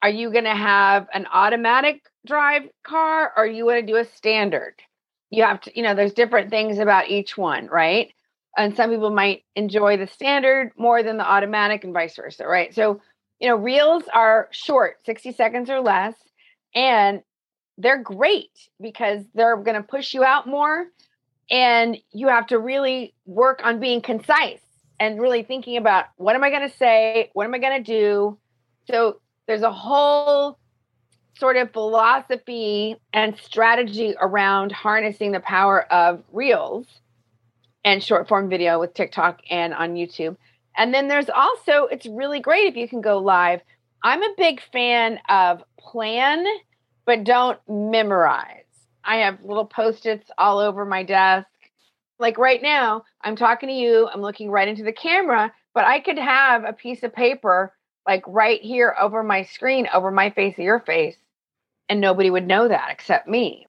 [0.01, 3.97] are you going to have an automatic drive car or are you going to do
[3.97, 4.75] a standard?
[5.29, 8.13] You have to, you know, there's different things about each one, right?
[8.57, 12.73] And some people might enjoy the standard more than the automatic and vice versa, right?
[12.73, 13.01] So,
[13.39, 16.15] you know, reels are short, 60 seconds or less,
[16.73, 17.21] and
[17.77, 18.49] they're great
[18.81, 20.87] because they're going to push you out more
[21.51, 24.66] and you have to really work on being concise
[24.99, 27.29] and really thinking about what am I going to say?
[27.33, 28.37] What am I going to do?
[28.89, 30.57] So there's a whole
[31.37, 36.87] sort of philosophy and strategy around harnessing the power of reels
[37.85, 40.35] and short form video with TikTok and on YouTube.
[40.75, 43.61] And then there's also, it's really great if you can go live.
[44.03, 46.45] I'm a big fan of plan,
[47.05, 48.63] but don't memorize.
[49.03, 51.47] I have little post its all over my desk
[52.19, 55.99] like right now, I'm talking to you, I'm looking right into the camera, but I
[55.99, 57.73] could have a piece of paper
[58.07, 61.17] like right here over my screen, over my face your face,
[61.89, 63.67] and nobody would know that except me.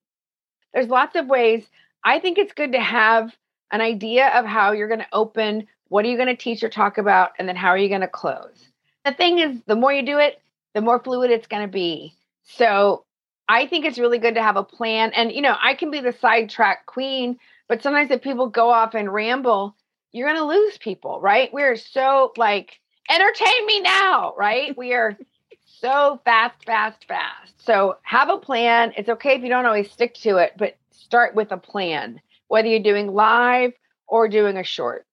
[0.72, 1.66] There's lots of ways.
[2.04, 3.34] I think it's good to have
[3.72, 6.68] an idea of how you're going to open, what are you going to teach or
[6.68, 8.70] talk about, and then how are you going to close.
[9.04, 10.40] The thing is, the more you do it,
[10.74, 12.14] the more fluid it's going to be.
[12.44, 13.04] So
[13.48, 15.12] I think it's really good to have a plan.
[15.14, 18.94] And, you know, I can be the sidetrack queen but sometimes if people go off
[18.94, 19.76] and ramble,
[20.12, 21.52] you're going to lose people, right?
[21.52, 24.76] We're so like, entertain me now, right?
[24.76, 25.16] we are
[25.66, 27.64] so fast, fast, fast.
[27.64, 28.92] So have a plan.
[28.96, 32.68] It's okay if you don't always stick to it, but start with a plan, whether
[32.68, 33.72] you're doing live
[34.06, 35.04] or doing a short.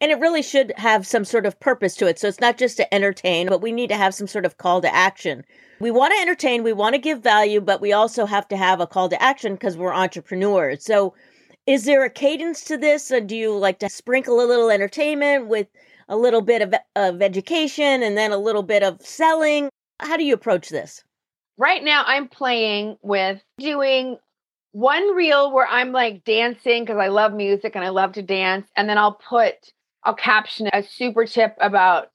[0.00, 2.18] And it really should have some sort of purpose to it.
[2.18, 4.80] So it's not just to entertain, but we need to have some sort of call
[4.80, 5.44] to action.
[5.78, 8.80] We want to entertain, we want to give value, but we also have to have
[8.80, 10.84] a call to action because we're entrepreneurs.
[10.84, 11.14] So
[11.66, 13.10] is there a cadence to this?
[13.10, 15.66] Or do you like to sprinkle a little entertainment with
[16.08, 19.68] a little bit of, of education and then a little bit of selling?
[20.00, 21.02] How do you approach this?
[21.58, 24.18] Right now, I'm playing with doing
[24.72, 28.68] one reel where I'm like dancing because I love music and I love to dance.
[28.76, 29.54] And then I'll put,
[30.04, 32.10] I'll caption a super tip about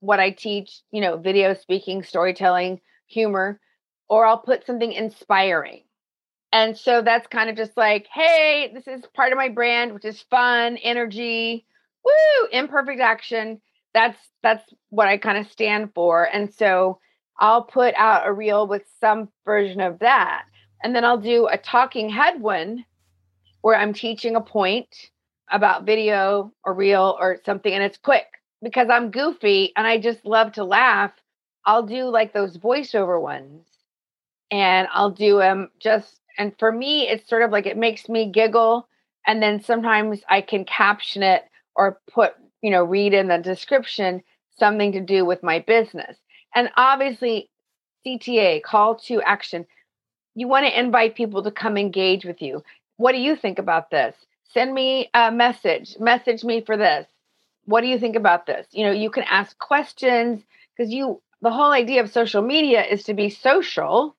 [0.00, 3.60] what I teach, you know, video speaking, storytelling, humor,
[4.08, 5.82] or I'll put something inspiring.
[6.52, 10.04] And so that's kind of just like, hey, this is part of my brand, which
[10.04, 11.64] is fun, energy,
[12.04, 13.60] woo, imperfect action.
[13.94, 16.24] That's that's what I kind of stand for.
[16.24, 16.98] And so
[17.38, 20.44] I'll put out a reel with some version of that.
[20.82, 22.84] And then I'll do a talking head one
[23.62, 25.10] where I'm teaching a point
[25.50, 28.26] about video or reel or something and it's quick
[28.62, 31.12] because I'm goofy and I just love to laugh.
[31.64, 33.66] I'll do like those voiceover ones
[34.50, 38.30] and I'll do them just and for me it's sort of like it makes me
[38.30, 38.88] giggle
[39.26, 41.44] and then sometimes I can caption it
[41.76, 44.22] or put, you know, read in the description
[44.58, 46.16] something to do with my business.
[46.54, 47.50] And obviously
[48.04, 49.66] CTA call to action
[50.34, 52.62] you want to invite people to come engage with you.
[52.96, 54.14] What do you think about this?
[54.52, 57.06] Send me a message, message me for this.
[57.64, 58.66] What do you think about this?
[58.72, 60.42] You know, you can ask questions
[60.76, 64.16] because you, the whole idea of social media is to be social.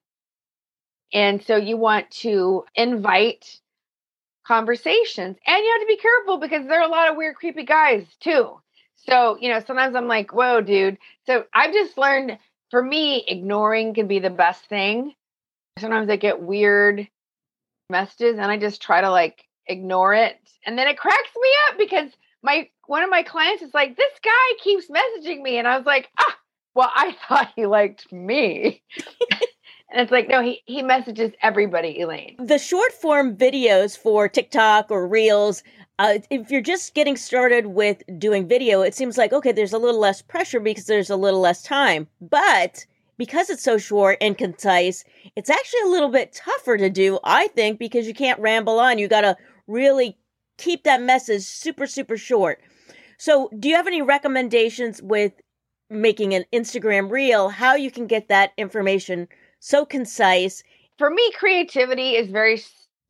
[1.12, 3.60] And so you want to invite
[4.46, 7.64] conversations and you have to be careful because there are a lot of weird, creepy
[7.64, 8.58] guys too.
[8.96, 10.98] So, you know, sometimes I'm like, whoa, dude.
[11.26, 12.38] So I've just learned
[12.70, 15.14] for me, ignoring can be the best thing
[15.78, 17.08] Sometimes I get weird
[17.90, 20.38] messages and I just try to like ignore it.
[20.66, 22.10] And then it cracks me up because
[22.42, 24.30] my one of my clients is like, this guy
[24.62, 25.58] keeps messaging me.
[25.58, 26.38] And I was like, ah,
[26.74, 28.82] well, I thought he liked me.
[29.92, 32.36] and it's like, no, he, he messages everybody, Elaine.
[32.38, 35.62] The short form videos for TikTok or Reels,
[35.98, 39.78] uh, if you're just getting started with doing video, it seems like, okay, there's a
[39.78, 42.08] little less pressure because there's a little less time.
[42.22, 42.86] But
[43.18, 45.04] because it's so short and concise,
[45.36, 48.98] it's actually a little bit tougher to do, I think, because you can't ramble on.
[48.98, 50.16] You got to really
[50.56, 52.60] keep that message super, super short.
[53.18, 55.32] So, do you have any recommendations with
[55.92, 59.28] making an Instagram reel, how you can get that information
[59.62, 60.64] so concise?
[60.98, 62.60] For me, creativity is very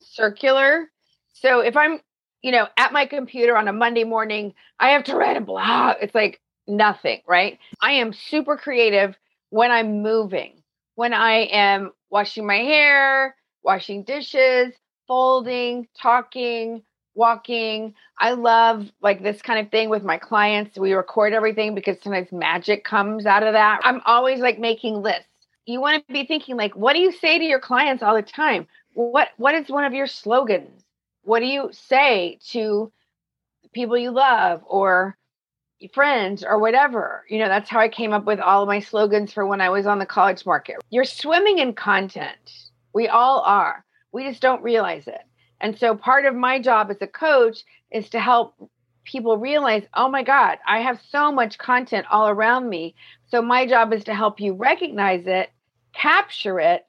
[0.03, 0.91] circular.
[1.33, 1.99] So, if I'm,
[2.43, 5.97] you know, at my computer on a Monday morning, I have to write a blog.
[6.03, 7.59] It's like nothing, right?
[7.81, 9.17] I am super creative
[9.49, 10.63] when I'm moving,
[10.95, 14.75] when I am washing my hair, washing dishes,
[15.09, 16.83] folding, talking,
[17.15, 17.95] walking.
[18.19, 20.79] I love like this kind of thing with my clients.
[20.79, 23.81] We record everything because sometimes magic comes out of that.
[23.85, 25.25] I'm always like making lists.
[25.67, 28.23] You want to be thinking like what do you say to your clients all the
[28.23, 28.67] time?
[28.95, 30.85] What what is one of your slogans?
[31.23, 32.93] What do you say to
[33.73, 35.17] people you love or
[35.89, 37.25] friends or whatever.
[37.29, 39.69] You know, that's how I came up with all of my slogans for when I
[39.71, 40.77] was on the college market.
[40.91, 42.71] You're swimming in content.
[42.95, 43.85] We all are.
[44.13, 45.23] We just don't realize it.
[45.61, 48.55] And so part of my job as a coach is to help
[49.05, 52.95] people realize, oh my God, I have so much content all around me.
[53.31, 55.51] So my job is to help you recognize it,
[55.93, 56.87] capture it,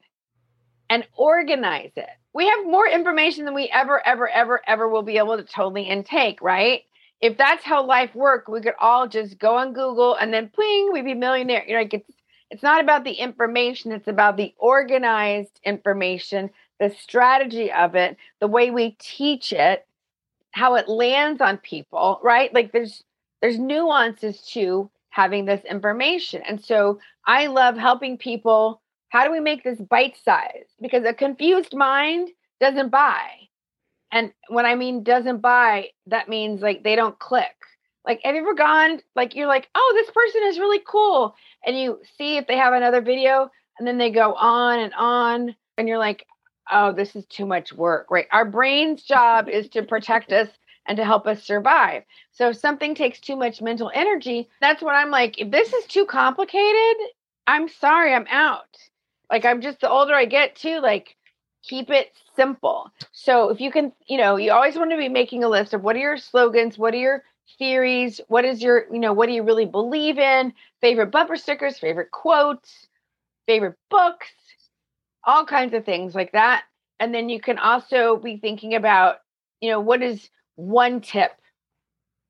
[0.90, 2.10] and organize it.
[2.34, 5.84] We have more information than we ever, ever, ever, ever will be able to totally
[5.84, 6.84] intake, right?
[7.24, 10.92] if that's how life worked, we could all just go on Google and then pling,
[10.92, 11.64] we'd be millionaire.
[11.66, 12.12] You know, like it's
[12.52, 16.50] it's not about the information, it's about the organized information,
[16.82, 19.88] the strategy of it, the way we teach it,
[20.54, 22.54] how it lands on people, right?
[22.54, 23.04] Like there's
[23.42, 26.42] there's nuances to having this information.
[26.48, 28.82] And so I love helping people.
[29.10, 30.66] How do we make this bite size?
[30.82, 33.28] Because a confused mind doesn't buy.
[34.12, 37.56] And when I mean doesn't buy, that means like they don't click.
[38.06, 41.36] Like, have you ever gone, like, you're like, oh, this person is really cool.
[41.66, 45.56] And you see if they have another video, and then they go on and on.
[45.78, 46.26] And you're like,
[46.72, 48.28] oh, this is too much work, right?
[48.32, 50.50] Our brain's job is to protect us
[50.86, 52.04] and to help us survive.
[52.32, 55.86] So if something takes too much mental energy, that's what I'm like, if this is
[55.86, 56.98] too complicated,
[57.48, 58.78] I'm sorry, I'm out.
[59.32, 61.16] Like, I'm just the older I get too, like,
[61.64, 62.92] keep it simple.
[63.12, 65.82] So if you can, you know, you always want to be making a list of
[65.82, 67.24] what are your slogans, what are your
[67.58, 71.78] theories, what is your, you know, what do you really believe in, favorite bumper stickers,
[71.78, 72.88] favorite quotes,
[73.46, 74.28] favorite books,
[75.26, 76.64] all kinds of things like that.
[77.00, 79.18] And then you can also be thinking about,
[79.62, 81.32] you know, what is one tip?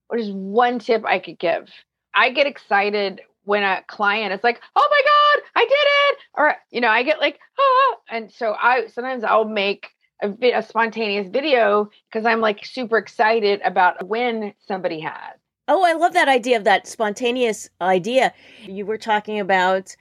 [0.08, 1.70] What is one tip I could give?
[2.16, 6.56] I get excited when a client is like, "Oh my god, I did it!" or
[6.72, 9.90] you know, I get like, "Ah!" and so I sometimes I'll make
[10.22, 15.38] a, bit, a spontaneous video because I'm like super excited about when somebody has.
[15.68, 18.34] Oh, I love that idea of that spontaneous idea.
[18.62, 19.96] You were talking about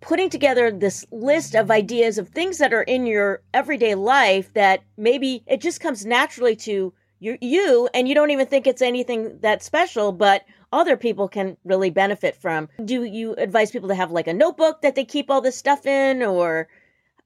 [0.00, 4.82] putting together this list of ideas of things that are in your everyday life that
[4.96, 9.38] maybe it just comes naturally to you, you and you don't even think it's anything
[9.40, 12.68] that special, but other people can really benefit from.
[12.84, 15.84] Do you advise people to have like a notebook that they keep all this stuff
[15.84, 16.68] in or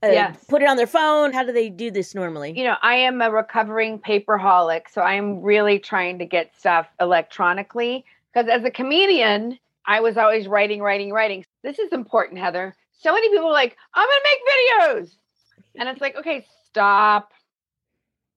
[0.03, 0.45] uh, Yes.
[0.49, 1.33] put it on their phone?
[1.33, 2.59] How do they do this normally?
[2.59, 8.05] You know, I am a recovering paperholic, so I'm really trying to get stuff electronically
[8.33, 11.45] because as a comedian, I was always writing, writing, writing.
[11.63, 12.75] This is important, Heather.
[12.93, 15.15] So many people are like, I'm going to make videos.
[15.77, 17.33] And it's like, okay, stop.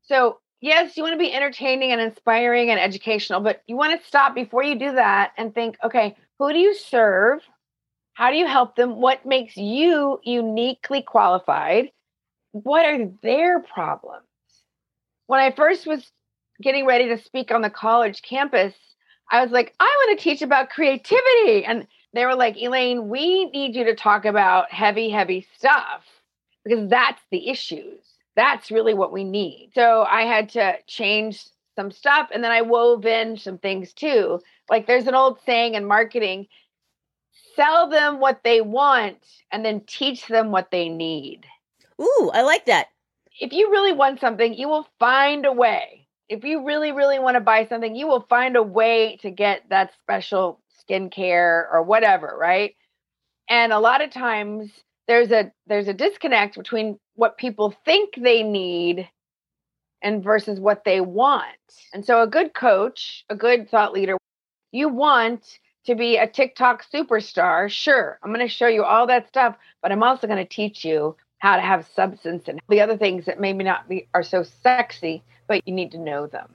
[0.04, 4.08] So, yes, you want to be entertaining and inspiring and educational, but you want to
[4.08, 7.42] stop before you do that and think, okay, who do you serve?
[8.14, 9.02] How do you help them?
[9.02, 11.92] What makes you uniquely qualified?
[12.52, 14.24] What are their problems?
[15.28, 16.10] When I first was
[16.62, 18.74] getting ready to speak on the college campus,
[19.32, 21.66] I was like, I want to teach about creativity.
[21.66, 26.04] And they were like, Elaine, we need you to talk about heavy, heavy stuff
[26.64, 28.02] because that's the issues.
[28.36, 29.72] That's really what we need.
[29.74, 34.42] So I had to change some stuff and then I wove in some things too.
[34.70, 36.48] Like there's an old saying in marketing
[37.56, 39.18] sell them what they want
[39.52, 41.46] and then teach them what they need.
[42.02, 42.88] Ooh, I like that.
[43.40, 46.05] If you really want something, you will find a way.
[46.28, 49.64] If you really, really want to buy something, you will find a way to get
[49.70, 52.76] that special skincare or whatever, right?
[53.50, 54.72] And a lot of times
[55.08, 59.08] there's a there's a disconnect between what people think they need
[60.02, 61.46] and versus what they want.
[61.94, 64.18] And so a good coach, a good thought leader,
[64.72, 67.70] you want to be a TikTok superstar.
[67.70, 70.84] Sure, I'm going to show you all that stuff, but I'm also going to teach
[70.84, 74.44] you how to have substance and the other things that maybe not be are so
[74.44, 76.50] sexy, but you need to know them.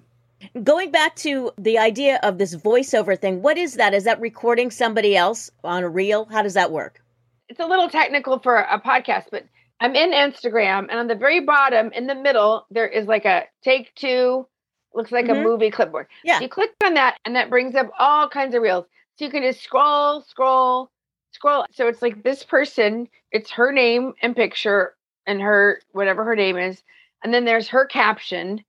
[0.63, 3.93] Going back to the idea of this voiceover thing, what is that?
[3.93, 6.25] Is that recording somebody else on a reel?
[6.31, 7.03] How does that work?
[7.49, 9.45] It's a little technical for a podcast, but
[9.81, 13.45] I'm in Instagram and on the very bottom in the middle there is like a
[13.63, 14.47] take two
[14.95, 15.41] looks like Mhm.
[15.41, 16.07] a movie clipboard.
[16.25, 16.41] Yeah.
[16.41, 18.87] You click on that and that brings up all kinds of reels.
[19.17, 20.91] So you can just scroll, scroll,
[21.33, 21.65] scroll.
[21.73, 24.95] So it's like this person, it's her name and picture
[25.27, 26.83] and her whatever her name is.
[27.23, 28.65] And then there's her caption.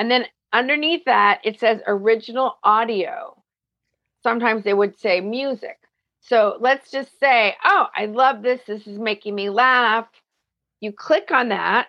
[0.00, 3.36] And then underneath that it says original audio.
[4.22, 5.78] Sometimes they would say music.
[6.20, 8.62] So let's just say, oh, I love this.
[8.66, 10.06] This is making me laugh.
[10.80, 11.88] You click on that,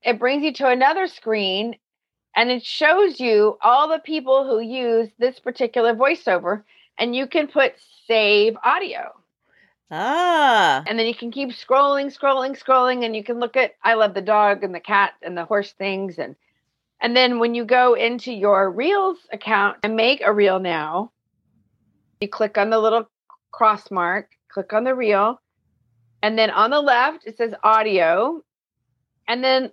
[0.00, 1.76] it brings you to another screen
[2.34, 6.62] and it shows you all the people who use this particular voiceover.
[6.98, 7.74] And you can put
[8.06, 9.12] save audio.
[9.90, 13.92] Ah, And then you can keep scrolling, scrolling, scrolling, and you can look at I
[13.92, 16.18] love the dog and the cat and the horse things.
[16.18, 16.34] And
[17.00, 21.12] and then when you go into your Reels account and make a reel now,
[22.20, 23.08] you click on the little
[23.50, 25.40] cross mark, click on the reel,
[26.22, 28.42] and then on the left it says audio.
[29.28, 29.72] And then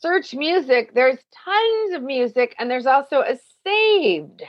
[0.00, 0.92] search music.
[0.94, 4.42] There's tons of music, and there's also a saved.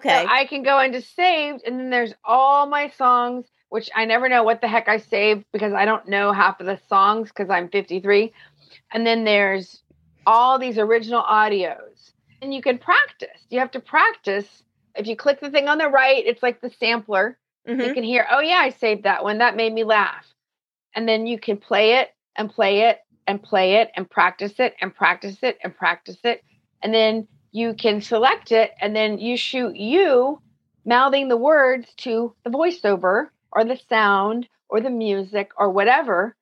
[0.00, 0.24] okay.
[0.24, 4.28] So I can go into saved, and then there's all my songs, which I never
[4.28, 7.50] know what the heck I saved because I don't know half of the songs because
[7.50, 8.32] I'm 53.
[8.92, 9.83] And then there's
[10.26, 13.40] all these original audios, and you can practice.
[13.50, 14.62] You have to practice.
[14.94, 17.38] If you click the thing on the right, it's like the sampler.
[17.66, 17.86] Mhm.
[17.86, 19.38] You can hear, oh, yeah, I saved that one.
[19.38, 20.26] That made me laugh.
[20.94, 24.74] And then you can play it and play it and play it and practice it
[24.80, 26.42] and practice it and practice it.
[26.82, 30.40] And then you can select it and then you shoot you
[30.84, 36.36] mouthing the words to the voiceover or the sound or the music or whatever.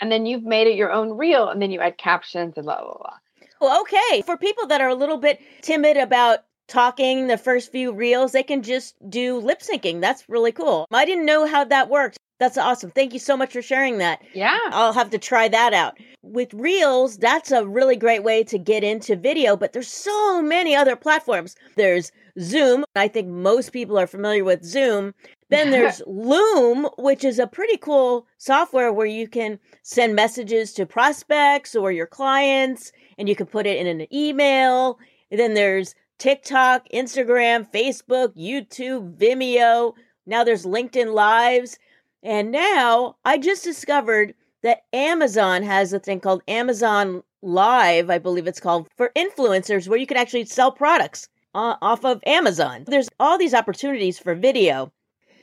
[0.00, 2.80] And then you've made it your own reel and then you add captions and blah,
[2.80, 3.16] blah, blah.
[3.60, 4.22] Well, okay.
[4.22, 8.42] For people that are a little bit timid about talking the first few reels, they
[8.42, 10.00] can just do lip syncing.
[10.00, 10.86] That's really cool.
[10.90, 12.16] I didn't know how that worked.
[12.40, 12.90] That's awesome.
[12.90, 14.22] Thank you so much for sharing that.
[14.32, 14.58] Yeah.
[14.70, 15.98] I'll have to try that out.
[16.22, 20.74] With Reels, that's a really great way to get into video, but there's so many
[20.74, 21.54] other platforms.
[21.76, 22.84] There's Zoom.
[22.96, 25.12] I think most people are familiar with Zoom.
[25.50, 30.86] Then there's Loom, which is a pretty cool software where you can send messages to
[30.86, 34.98] prospects or your clients and you can put it in an email.
[35.30, 39.92] And then there's TikTok, Instagram, Facebook, YouTube, Vimeo.
[40.24, 41.78] Now there's LinkedIn Lives.
[42.22, 48.46] And now I just discovered that Amazon has a thing called Amazon Live, I believe
[48.46, 52.84] it's called, for influencers where you can actually sell products uh, off of Amazon.
[52.86, 54.92] There's all these opportunities for video.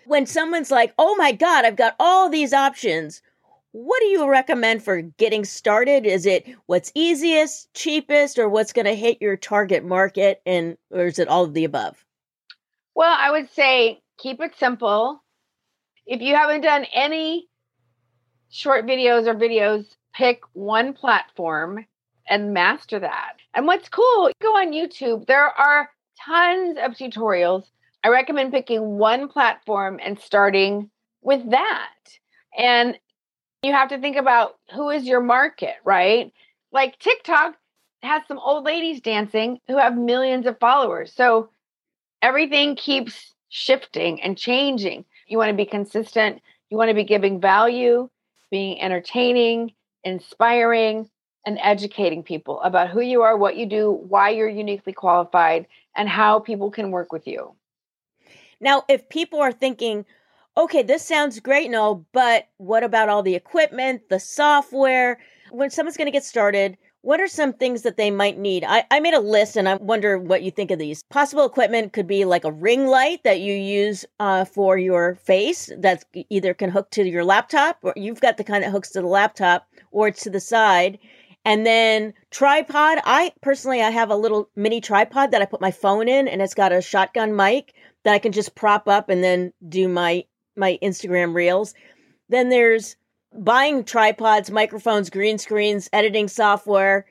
[0.06, 3.22] When someone's like, oh my God, I've got all these options,
[3.72, 6.06] what do you recommend for getting started?
[6.06, 10.42] Is it what's easiest, cheapest, or what's going to hit your target market?
[10.46, 12.06] And, or is it all of the above?
[12.96, 15.24] Well, I would say keep it simple.
[16.08, 17.48] If you haven't done any
[18.50, 21.86] short videos or videos, pick one platform
[22.30, 23.34] and master that.
[23.54, 25.90] And what's cool, go on YouTube, there are
[26.26, 27.66] tons of tutorials.
[28.04, 30.90] I recommend picking one platform and starting
[31.22, 31.94] with that.
[32.58, 32.98] And
[33.64, 36.32] you have to think about who is your market, right?
[36.72, 37.56] Like TikTok
[38.04, 41.12] has some old ladies dancing who have millions of followers.
[41.14, 41.50] So
[42.22, 45.06] everything keeps shifting and changing.
[45.28, 48.10] You want to be consistent, you want to be giving value,
[48.50, 49.74] being entertaining,
[50.04, 51.10] inspiring,
[51.46, 56.10] and educating people about who you are, what you do, why you're uniquely qualified, and
[56.10, 57.56] how people can work with you.
[58.60, 60.06] Now, if people are thinking,
[60.58, 65.20] okay, this sounds great, no, but what about all the equipment, the software?
[65.52, 66.78] When someone's going to get started,
[67.08, 68.66] what are some things that they might need?
[68.68, 71.04] I, I made a list and I wonder what you think of these.
[71.04, 75.72] Possible equipment could be like a ring light that you use uh, for your face
[75.78, 79.00] that either can hook to your laptop or you've got the kind that hooks to
[79.00, 81.00] the laptop or to the side.
[81.46, 82.98] And then tripod.
[83.06, 86.42] I personally, I have a little mini tripod that I put my phone in and
[86.42, 90.26] it's got a shotgun mic that I can just prop up and then do my,
[90.58, 91.74] my Instagram reels.
[92.28, 92.98] Then there's
[93.34, 97.06] buying tripods, microphones, green screens, editing software.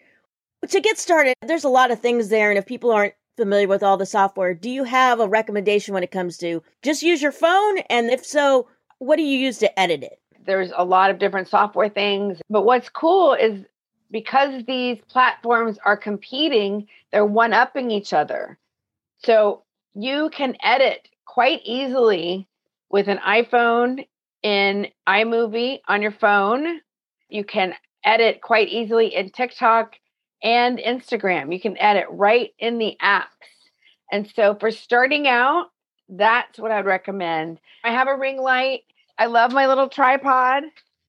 [0.69, 2.51] To get started, there's a lot of things there.
[2.51, 6.03] And if people aren't familiar with all the software, do you have a recommendation when
[6.03, 7.79] it comes to just use your phone?
[7.91, 10.21] And if so, what do you use to edit it?
[10.45, 12.39] There's a lot of different software things.
[12.49, 13.65] But what's cool is
[14.11, 18.59] because these platforms are competing, they're one upping each other.
[19.19, 19.63] So
[19.95, 22.47] you can edit quite easily
[22.91, 24.07] with an iPhone
[24.47, 26.81] in iMovie on your phone.
[27.29, 27.75] You can
[28.05, 29.97] edit quite easily in TikTok
[30.41, 31.53] and Instagram.
[31.53, 33.25] You can edit right in the apps.
[34.13, 35.73] And so for starting out,
[36.09, 37.59] that's what I'd recommend.
[37.83, 38.85] I have a ring light.
[39.19, 40.63] I love my little tripod.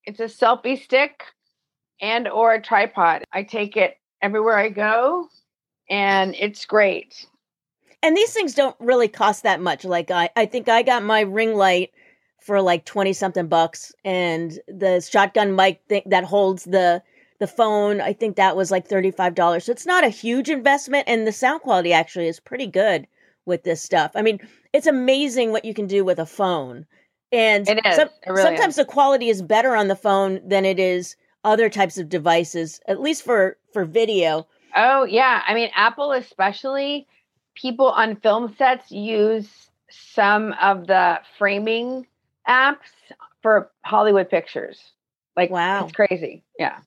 [0.06, 1.22] It's a selfie stick
[2.02, 3.24] and or a tripod.
[3.34, 5.30] I take it everywhere I go
[5.92, 7.28] and it's great.
[8.02, 9.86] And these things don't really cost that much.
[9.86, 11.92] Like I, I think I got my ring light
[12.40, 17.02] for like 20 something bucks and the shotgun mic thing that holds the
[17.40, 21.28] the phone i think that was like $35 so it's not a huge investment and
[21.28, 23.08] the sound quality actually is pretty good
[23.48, 24.12] with this stuff.
[24.14, 24.40] I mean
[24.74, 26.86] it's amazing what you can do with a phone
[27.32, 28.76] and some, really sometimes is.
[28.76, 33.02] the quality is better on the phone than it is other types of devices at
[33.02, 34.46] least for for video.
[34.76, 35.42] Oh yeah.
[35.48, 37.08] I mean apple especially
[37.56, 42.06] people on film sets use some of the framing
[42.48, 42.78] apps
[43.41, 44.80] for Hollywood pictures.
[45.36, 46.43] Like, wow, it's crazy.
[46.60, 46.80] Yeah.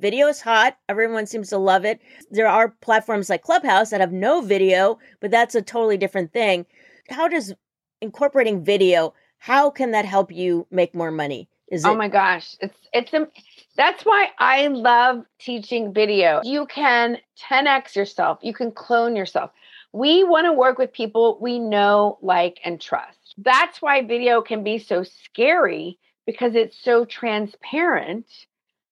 [0.00, 0.76] Video is hot.
[0.88, 2.00] Everyone seems to love it.
[2.30, 6.66] There are platforms like Clubhouse that have no video, but that's a totally different thing.
[7.08, 7.54] How does
[8.00, 11.48] incorporating video, how can that help you make more money?
[11.70, 13.28] Is oh it- my gosh, it's it's a,
[13.76, 16.40] that's why I love teaching video.
[16.44, 18.38] You can 10x yourself.
[18.42, 19.50] You can clone yourself.
[19.92, 23.21] We want to work with people we know, like, and trust.
[23.44, 28.26] That's why video can be so scary because it's so transparent.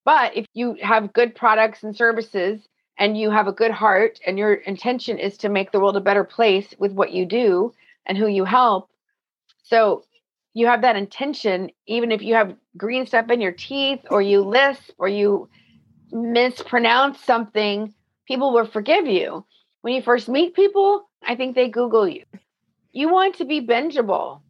[0.04, 2.60] But if you have good products and services
[2.98, 6.00] and you have a good heart and your intention is to make the world a
[6.00, 7.72] better place with what you do
[8.06, 8.90] and who you help.
[9.62, 10.04] So
[10.52, 14.40] you have that intention, even if you have green stuff in your teeth or you
[14.40, 15.48] lisp or you
[16.10, 17.94] mispronounce something,
[18.26, 19.44] people will forgive you.
[19.82, 22.24] When you first meet people, I think they Google you.
[22.92, 24.40] You want to be bingeable.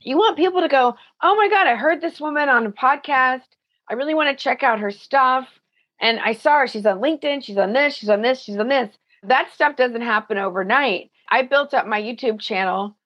[0.00, 3.42] You want people to go, oh my God, I heard this woman on a podcast.
[3.88, 5.48] I really want to check out her stuff.
[6.00, 6.66] And I saw her.
[6.66, 7.42] She's on LinkedIn.
[7.42, 7.94] She's on this.
[7.94, 8.40] She's on this.
[8.40, 8.94] She's on this.
[9.22, 11.10] That stuff doesn't happen overnight.
[11.30, 12.96] I built up my YouTube channel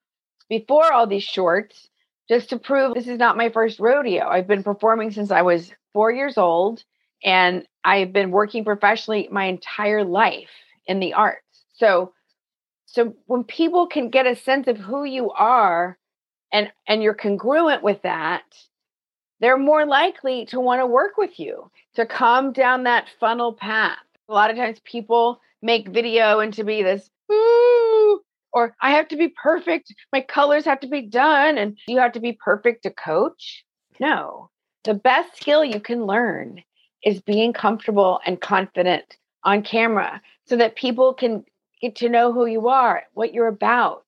[0.49, 1.89] before all these shorts
[2.29, 4.27] just to prove this is not my first rodeo.
[4.27, 6.83] I've been performing since I was four years old,
[7.23, 10.49] and I've been working professionally my entire life
[10.85, 11.65] in the arts.
[11.73, 12.13] So
[12.91, 15.97] so when people can get a sense of who you are
[16.51, 18.43] and and you're congruent with that,
[19.39, 23.97] they're more likely to want to work with you, to come down that funnel path.
[24.27, 28.19] A lot of times people make video and to be this ooh
[28.51, 29.95] or I have to be perfect.
[30.11, 33.63] My colors have to be done and you have to be perfect to coach.
[34.01, 34.49] No.
[34.83, 36.61] The best skill you can learn
[37.05, 39.15] is being comfortable and confident
[39.45, 41.45] on camera so that people can
[41.81, 44.05] get to know who you are, what you're about.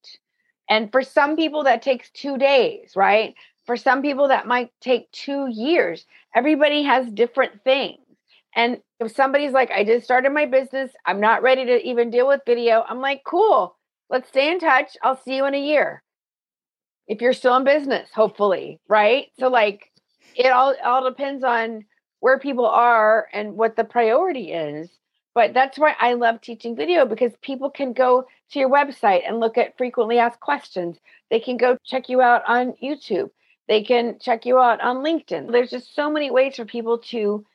[0.70, 3.36] And for some people, that takes two days, right?
[3.66, 6.06] For some people, that might take two years.
[6.36, 8.00] Everybody has different things.
[8.56, 12.28] And if somebody's like, I just started my business, I'm not ready to even deal
[12.28, 13.76] with video, I'm like, cool,
[14.10, 14.96] let's stay in touch.
[15.04, 16.04] I'll see you in a year.
[17.08, 19.28] if you're still in business, hopefully, right?
[19.40, 19.92] So like
[20.36, 21.86] it all all depends on
[22.20, 24.90] where people are and what the priority is.
[25.36, 29.40] But that's why I love teaching video because people can go to your website and
[29.40, 30.98] look at frequently asked questions.
[31.32, 33.32] They can go check you out on YouTube.
[33.68, 35.52] They can check you out on LinkedIn.
[35.52, 37.46] There's just so many ways for people to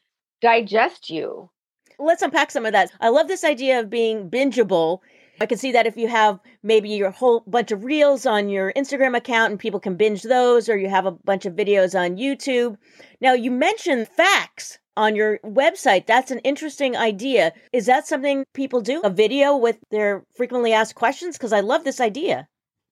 [0.41, 1.51] digest you.
[1.99, 2.91] Let's unpack some of that.
[3.01, 5.01] I love this idea of being bingeable.
[5.41, 8.72] I can see that if you have maybe your whole bunch of reels on your
[8.72, 12.16] Instagram account and people can binge those, or you have a bunch of videos on
[12.16, 12.76] YouTube.
[13.20, 16.07] Now, you mentioned FAQs on your website.
[16.07, 17.53] That's an interesting idea.
[17.72, 19.01] Is that something people do?
[19.05, 21.38] A video with their frequently asked questions?
[21.38, 22.49] Because I love this idea.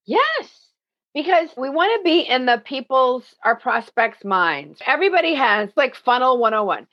[0.07, 0.71] Yes,
[1.15, 4.81] because we want to be in the people's, our prospects' minds.
[4.87, 6.87] Everybody has like funnel 101.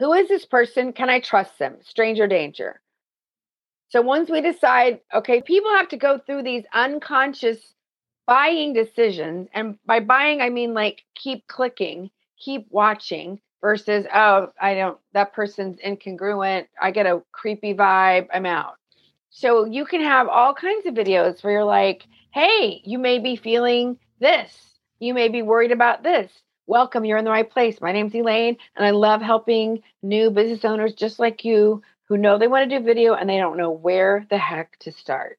[0.00, 0.92] Who is this person?
[0.92, 1.76] Can I trust them?
[1.82, 2.80] Stranger danger.
[3.88, 7.58] So once we decide, okay, people have to go through these unconscious
[8.26, 9.48] buying decisions.
[9.54, 15.32] And by buying, I mean like keep clicking, keep watching versus, oh, I don't, that
[15.32, 16.66] person's incongruent.
[16.80, 18.28] I get a creepy vibe.
[18.32, 18.74] I'm out.
[19.30, 23.36] So you can have all kinds of videos where you're like, hey, you may be
[23.36, 24.56] feeling this.
[25.00, 26.32] You may be worried about this.
[26.66, 27.80] Welcome, you're in the right place.
[27.80, 32.38] My name's Elaine, and I love helping new business owners just like you who know
[32.38, 35.38] they want to do video and they don't know where the heck to start.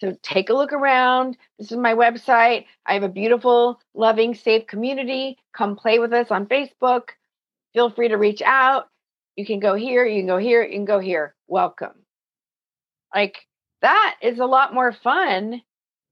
[0.00, 1.36] So take a look around.
[1.58, 2.66] This is my website.
[2.86, 5.38] I have a beautiful, loving, safe community.
[5.52, 7.10] Come play with us on Facebook.
[7.74, 8.86] Feel free to reach out.
[9.36, 11.34] You can go here, you can go here, you can go here.
[11.46, 11.92] Welcome.
[13.14, 13.36] Like
[13.82, 15.62] that is a lot more fun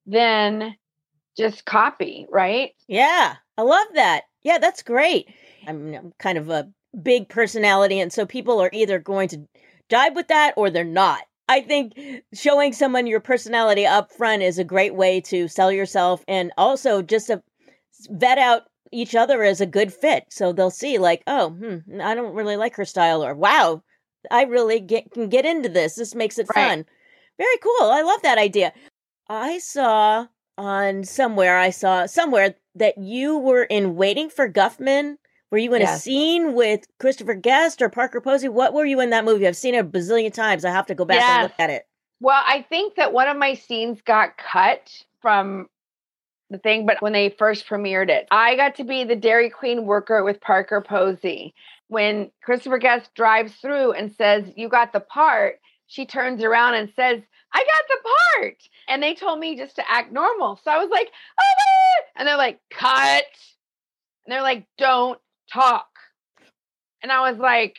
[0.07, 0.77] than
[1.37, 2.71] just copy, right?
[2.89, 4.23] Yeah, I love that.
[4.43, 5.29] Yeah, that's great.
[5.67, 6.69] I'm, kind of a
[7.03, 9.47] big personality, and so people are either going to
[9.89, 11.23] dive with that or they're not.
[11.49, 11.95] I think
[12.35, 17.03] showing someone your personality up front is a great way to sell yourself and also
[17.03, 17.43] just to
[18.11, 18.63] vet out
[18.93, 20.25] each other as a good fit.
[20.31, 23.83] So they'll see like, oh, hmm, I don't really like her style or wow,
[24.31, 25.95] I really get, can get into this.
[25.95, 26.69] This makes it right.
[26.69, 26.85] fun.
[27.39, 27.91] Very cool.
[27.91, 28.73] I love that idea.
[29.29, 30.27] I saw
[30.59, 35.17] on somewhere, I saw somewhere that you were in Waiting for Guffman
[35.51, 35.99] were you in yes.
[35.99, 38.49] a scene with Christopher Guest or Parker Posey?
[38.49, 39.47] What were you in that movie?
[39.47, 40.65] I've seen it a bazillion times.
[40.65, 41.31] I have to go back yes.
[41.31, 41.87] and look at it.
[42.21, 45.69] Well, I think that one of my scenes got cut from
[46.51, 49.85] the thing, but when they first premiered it, I got to be the Dairy Queen
[49.85, 51.55] worker with Parker Posey.
[51.89, 56.93] When Christopher Guest drives through and says, You got the part, she turns around and
[56.97, 57.23] says,
[57.53, 57.99] I got the
[58.41, 58.57] part.
[58.89, 60.61] And they told me just to act normal.
[60.63, 63.25] So I was like, Oh, and they're like, Cut.
[64.25, 65.21] And they're like, Don't
[65.53, 65.87] talk.
[67.03, 67.79] And I was like,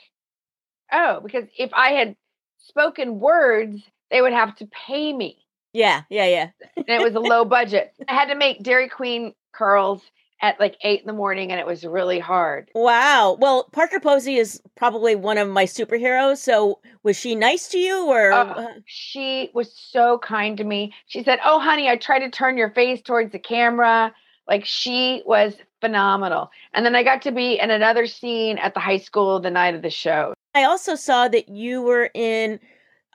[0.91, 2.15] oh, because if I had
[2.59, 5.39] spoken words, they would have to pay me.
[5.78, 6.49] Yeah, yeah, yeah.
[6.75, 7.93] and it was a low budget.
[8.09, 10.01] I had to make Dairy Queen curls
[10.41, 12.71] at like eight in the morning and it was really hard.
[12.73, 13.38] Wow.
[13.39, 16.38] Well, Parker Posey is probably one of my superheroes.
[16.38, 18.32] So was she nice to you or?
[18.32, 20.93] Uh, she was so kind to me.
[21.05, 24.13] She said, Oh, honey, I tried to turn your face towards the camera.
[24.47, 26.49] Like she was phenomenal.
[26.73, 29.75] And then I got to be in another scene at the high school the night
[29.75, 30.34] of the show.
[30.55, 32.59] I also saw that you were in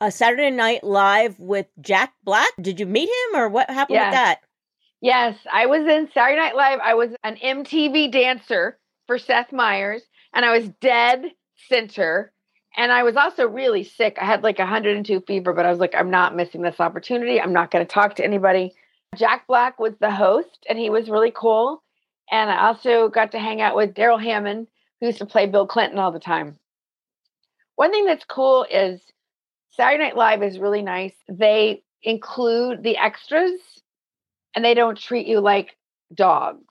[0.03, 2.51] a Saturday Night Live with Jack Black.
[2.61, 4.07] Did you meet him or what happened yes.
[4.07, 4.41] with that?
[5.01, 6.81] Yes, I was in Saturday Night Live.
[6.83, 10.03] I was an MTV dancer for Seth Meyers
[10.35, 11.27] and I was dead
[11.69, 12.33] center.
[12.77, 14.19] And I was also really sick.
[14.21, 17.41] I had like 102 fever, but I was like, I'm not missing this opportunity.
[17.41, 18.75] I'm not going to talk to anybody.
[19.15, 21.81] Jack Black was the host and he was really cool.
[22.29, 24.67] And I also got to hang out with Darrell Hammond,
[24.99, 26.59] who used to play Bill Clinton all the time.
[27.77, 29.01] One thing that's cool is
[29.75, 31.15] Saturday Night Live is really nice.
[31.29, 33.61] They include the extras
[34.55, 35.77] and they don't treat you like
[36.15, 36.65] dogs.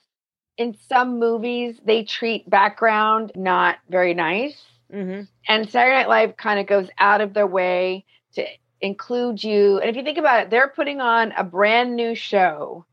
[0.58, 4.62] In some movies, they treat background not very nice.
[4.94, 5.24] Mm-hmm.
[5.48, 8.46] And Saturday Night Live kind of goes out of their way to
[8.82, 9.80] include you.
[9.80, 12.86] And if you think about it, they're putting on a brand new show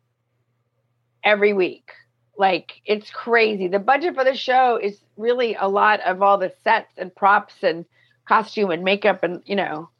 [1.22, 1.90] every week.
[2.38, 3.68] Like it's crazy.
[3.68, 7.54] The budget for the show is really a lot of all the sets and props
[7.62, 7.84] and
[8.26, 9.90] costume and makeup and you know.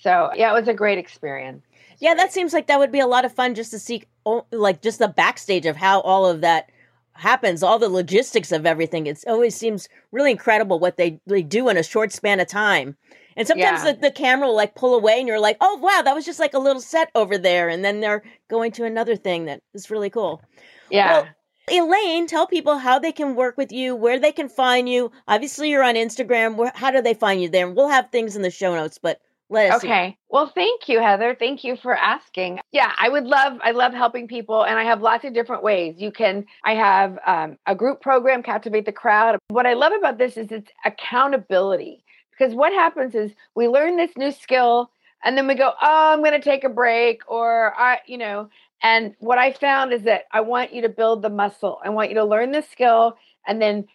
[0.00, 1.64] So yeah, it was a great experience.
[2.00, 4.46] Yeah, that seems like that would be a lot of fun just to see oh,
[4.52, 6.70] like just the backstage of how all of that
[7.12, 9.06] happens, all the logistics of everything.
[9.06, 12.96] It always seems really incredible what they, they do in a short span of time.
[13.36, 13.92] And sometimes yeah.
[13.92, 16.40] the, the camera will like pull away and you're like, oh, wow, that was just
[16.40, 17.68] like a little set over there.
[17.68, 20.42] And then they're going to another thing that is really cool.
[20.90, 21.12] Yeah.
[21.12, 21.28] Well,
[21.70, 25.12] Elaine, tell people how they can work with you, where they can find you.
[25.26, 26.56] Obviously, you're on Instagram.
[26.56, 27.70] Where, how do they find you there?
[27.70, 29.20] We'll have things in the show notes, but
[29.50, 30.16] Let us okay.
[30.28, 31.34] Well, thank you, Heather.
[31.38, 32.60] Thank you for asking.
[32.70, 35.94] Yeah, I would love, I love helping people, and I have lots of different ways.
[35.98, 39.38] You can, I have um, a group program, Captivate the Crowd.
[39.48, 44.16] What I love about this is it's accountability because what happens is we learn this
[44.16, 44.90] new skill
[45.24, 48.50] and then we go, oh, I'm going to take a break, or I, you know,
[48.82, 51.80] and what I found is that I want you to build the muscle.
[51.84, 53.86] I want you to learn the skill and then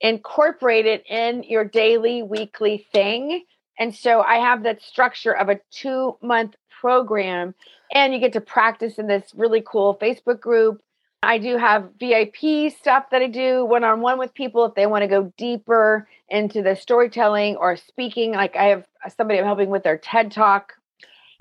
[0.00, 3.44] incorporate it in your daily, weekly thing.
[3.80, 7.54] And so I have that structure of a two month program,
[7.92, 10.82] and you get to practice in this really cool Facebook group.
[11.22, 14.86] I do have VIP stuff that I do one on one with people if they
[14.86, 18.32] want to go deeper into the storytelling or speaking.
[18.32, 18.84] Like I have
[19.16, 20.74] somebody I'm helping with their TED Talk.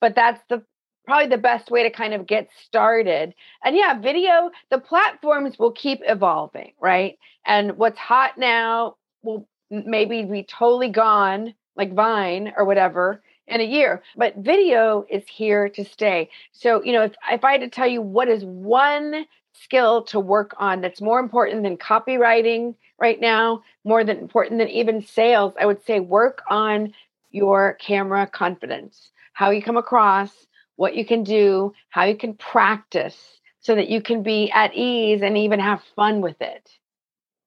[0.01, 0.63] but that's the
[1.07, 3.33] probably the best way to kind of get started.
[3.65, 7.17] And yeah, video, the platforms will keep evolving, right?
[7.47, 13.65] And what's hot now will maybe be totally gone, like Vine or whatever in a
[13.65, 14.03] year.
[14.17, 16.31] But video is here to stay.
[16.53, 19.27] So, you know, if, if I had to tell you what is one
[19.63, 24.69] skill to work on that's more important than copywriting right now, more than important than
[24.69, 26.93] even sales, I would say work on
[27.31, 30.31] your camera confidence, how you come across,
[30.77, 35.23] what you can do, how you can practice so that you can be at ease
[35.23, 36.71] and even have fun with it.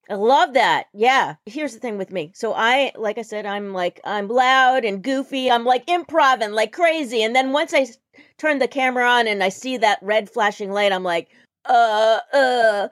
[0.10, 0.88] I love that.
[0.94, 1.36] Yeah.
[1.46, 2.32] Here's the thing with me.
[2.34, 5.52] So I, like I said, I'm like, I'm loud and goofy.
[5.52, 7.22] I'm like improv and like crazy.
[7.22, 7.88] And then once I
[8.40, 11.30] turn the camera on and I see that red flashing light, I'm like,
[11.70, 12.88] uh, uh.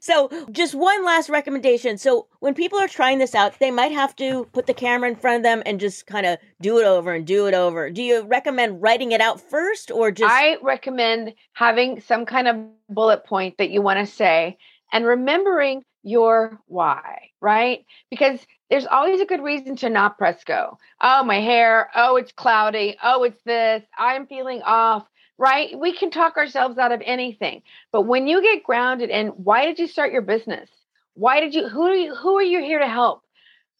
[0.00, 1.98] so just one last recommendation.
[1.98, 5.16] So when people are trying this out, they might have to put the camera in
[5.16, 7.90] front of them and just kind of do it over and do it over.
[7.90, 10.32] Do you recommend writing it out first or just?
[10.32, 12.56] I recommend having some kind of
[12.88, 14.56] bullet point that you want to say
[14.92, 17.84] and remembering your why, right?
[18.10, 18.40] Because
[18.70, 20.78] there's always a good reason to not press go.
[21.00, 21.90] Oh, my hair.
[21.94, 22.96] Oh, it's cloudy.
[23.02, 23.82] Oh, it's this.
[23.98, 25.06] I'm feeling off,
[25.38, 25.78] right?
[25.78, 27.62] We can talk ourselves out of anything.
[27.92, 30.68] But when you get grounded in why did you start your business?
[31.14, 33.22] Why did you who are you who are you here to help?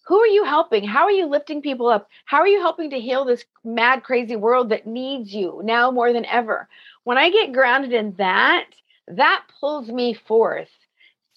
[0.07, 0.85] Who are you helping?
[0.85, 2.09] How are you lifting people up?
[2.25, 6.13] How are you helping to heal this mad crazy world that needs you now more
[6.15, 6.69] than ever?
[7.05, 8.67] When I get grounded in that,
[9.09, 10.71] that pulls me forth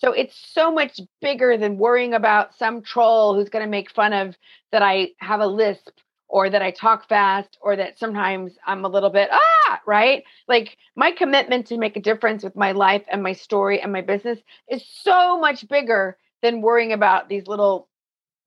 [0.02, 4.14] so it's so much bigger than worrying about some troll who's going to make fun
[4.14, 4.36] of
[4.72, 5.92] that I have a lisp
[6.32, 10.24] or that I talk fast or that sometimes I'm a little bit, ah, right?
[10.48, 14.02] Like my commitment to make a difference with my life and my story and my
[14.02, 17.90] business is so much bigger than worrying about these little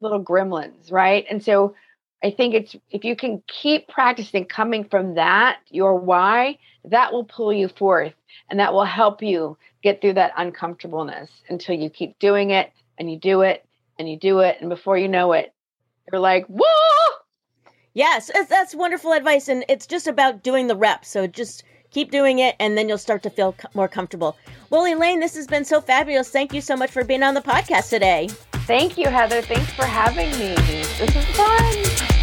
[0.01, 1.26] little gremlins, right?
[1.30, 1.74] And so
[2.22, 7.24] I think it's if you can keep practicing coming from that, your why, that will
[7.24, 8.14] pull you forth
[8.49, 13.11] and that will help you get through that uncomfortableness until you keep doing it and
[13.11, 13.62] you do it
[13.99, 14.57] and you do it.
[14.61, 15.53] And before you know it,
[16.11, 17.04] you're like, whoa.
[17.95, 19.49] Yes, that's wonderful advice.
[19.49, 21.09] And it's just about doing the reps.
[21.09, 24.37] So just keep doing it and then you'll start to feel more comfortable.
[24.71, 26.29] Well, Elaine, this has been so fabulous.
[26.29, 28.29] Thank you so much for being on the podcast today.
[28.67, 29.43] Thank you, Heather.
[29.43, 30.55] Thanks for having me.
[30.99, 32.14] This was fun.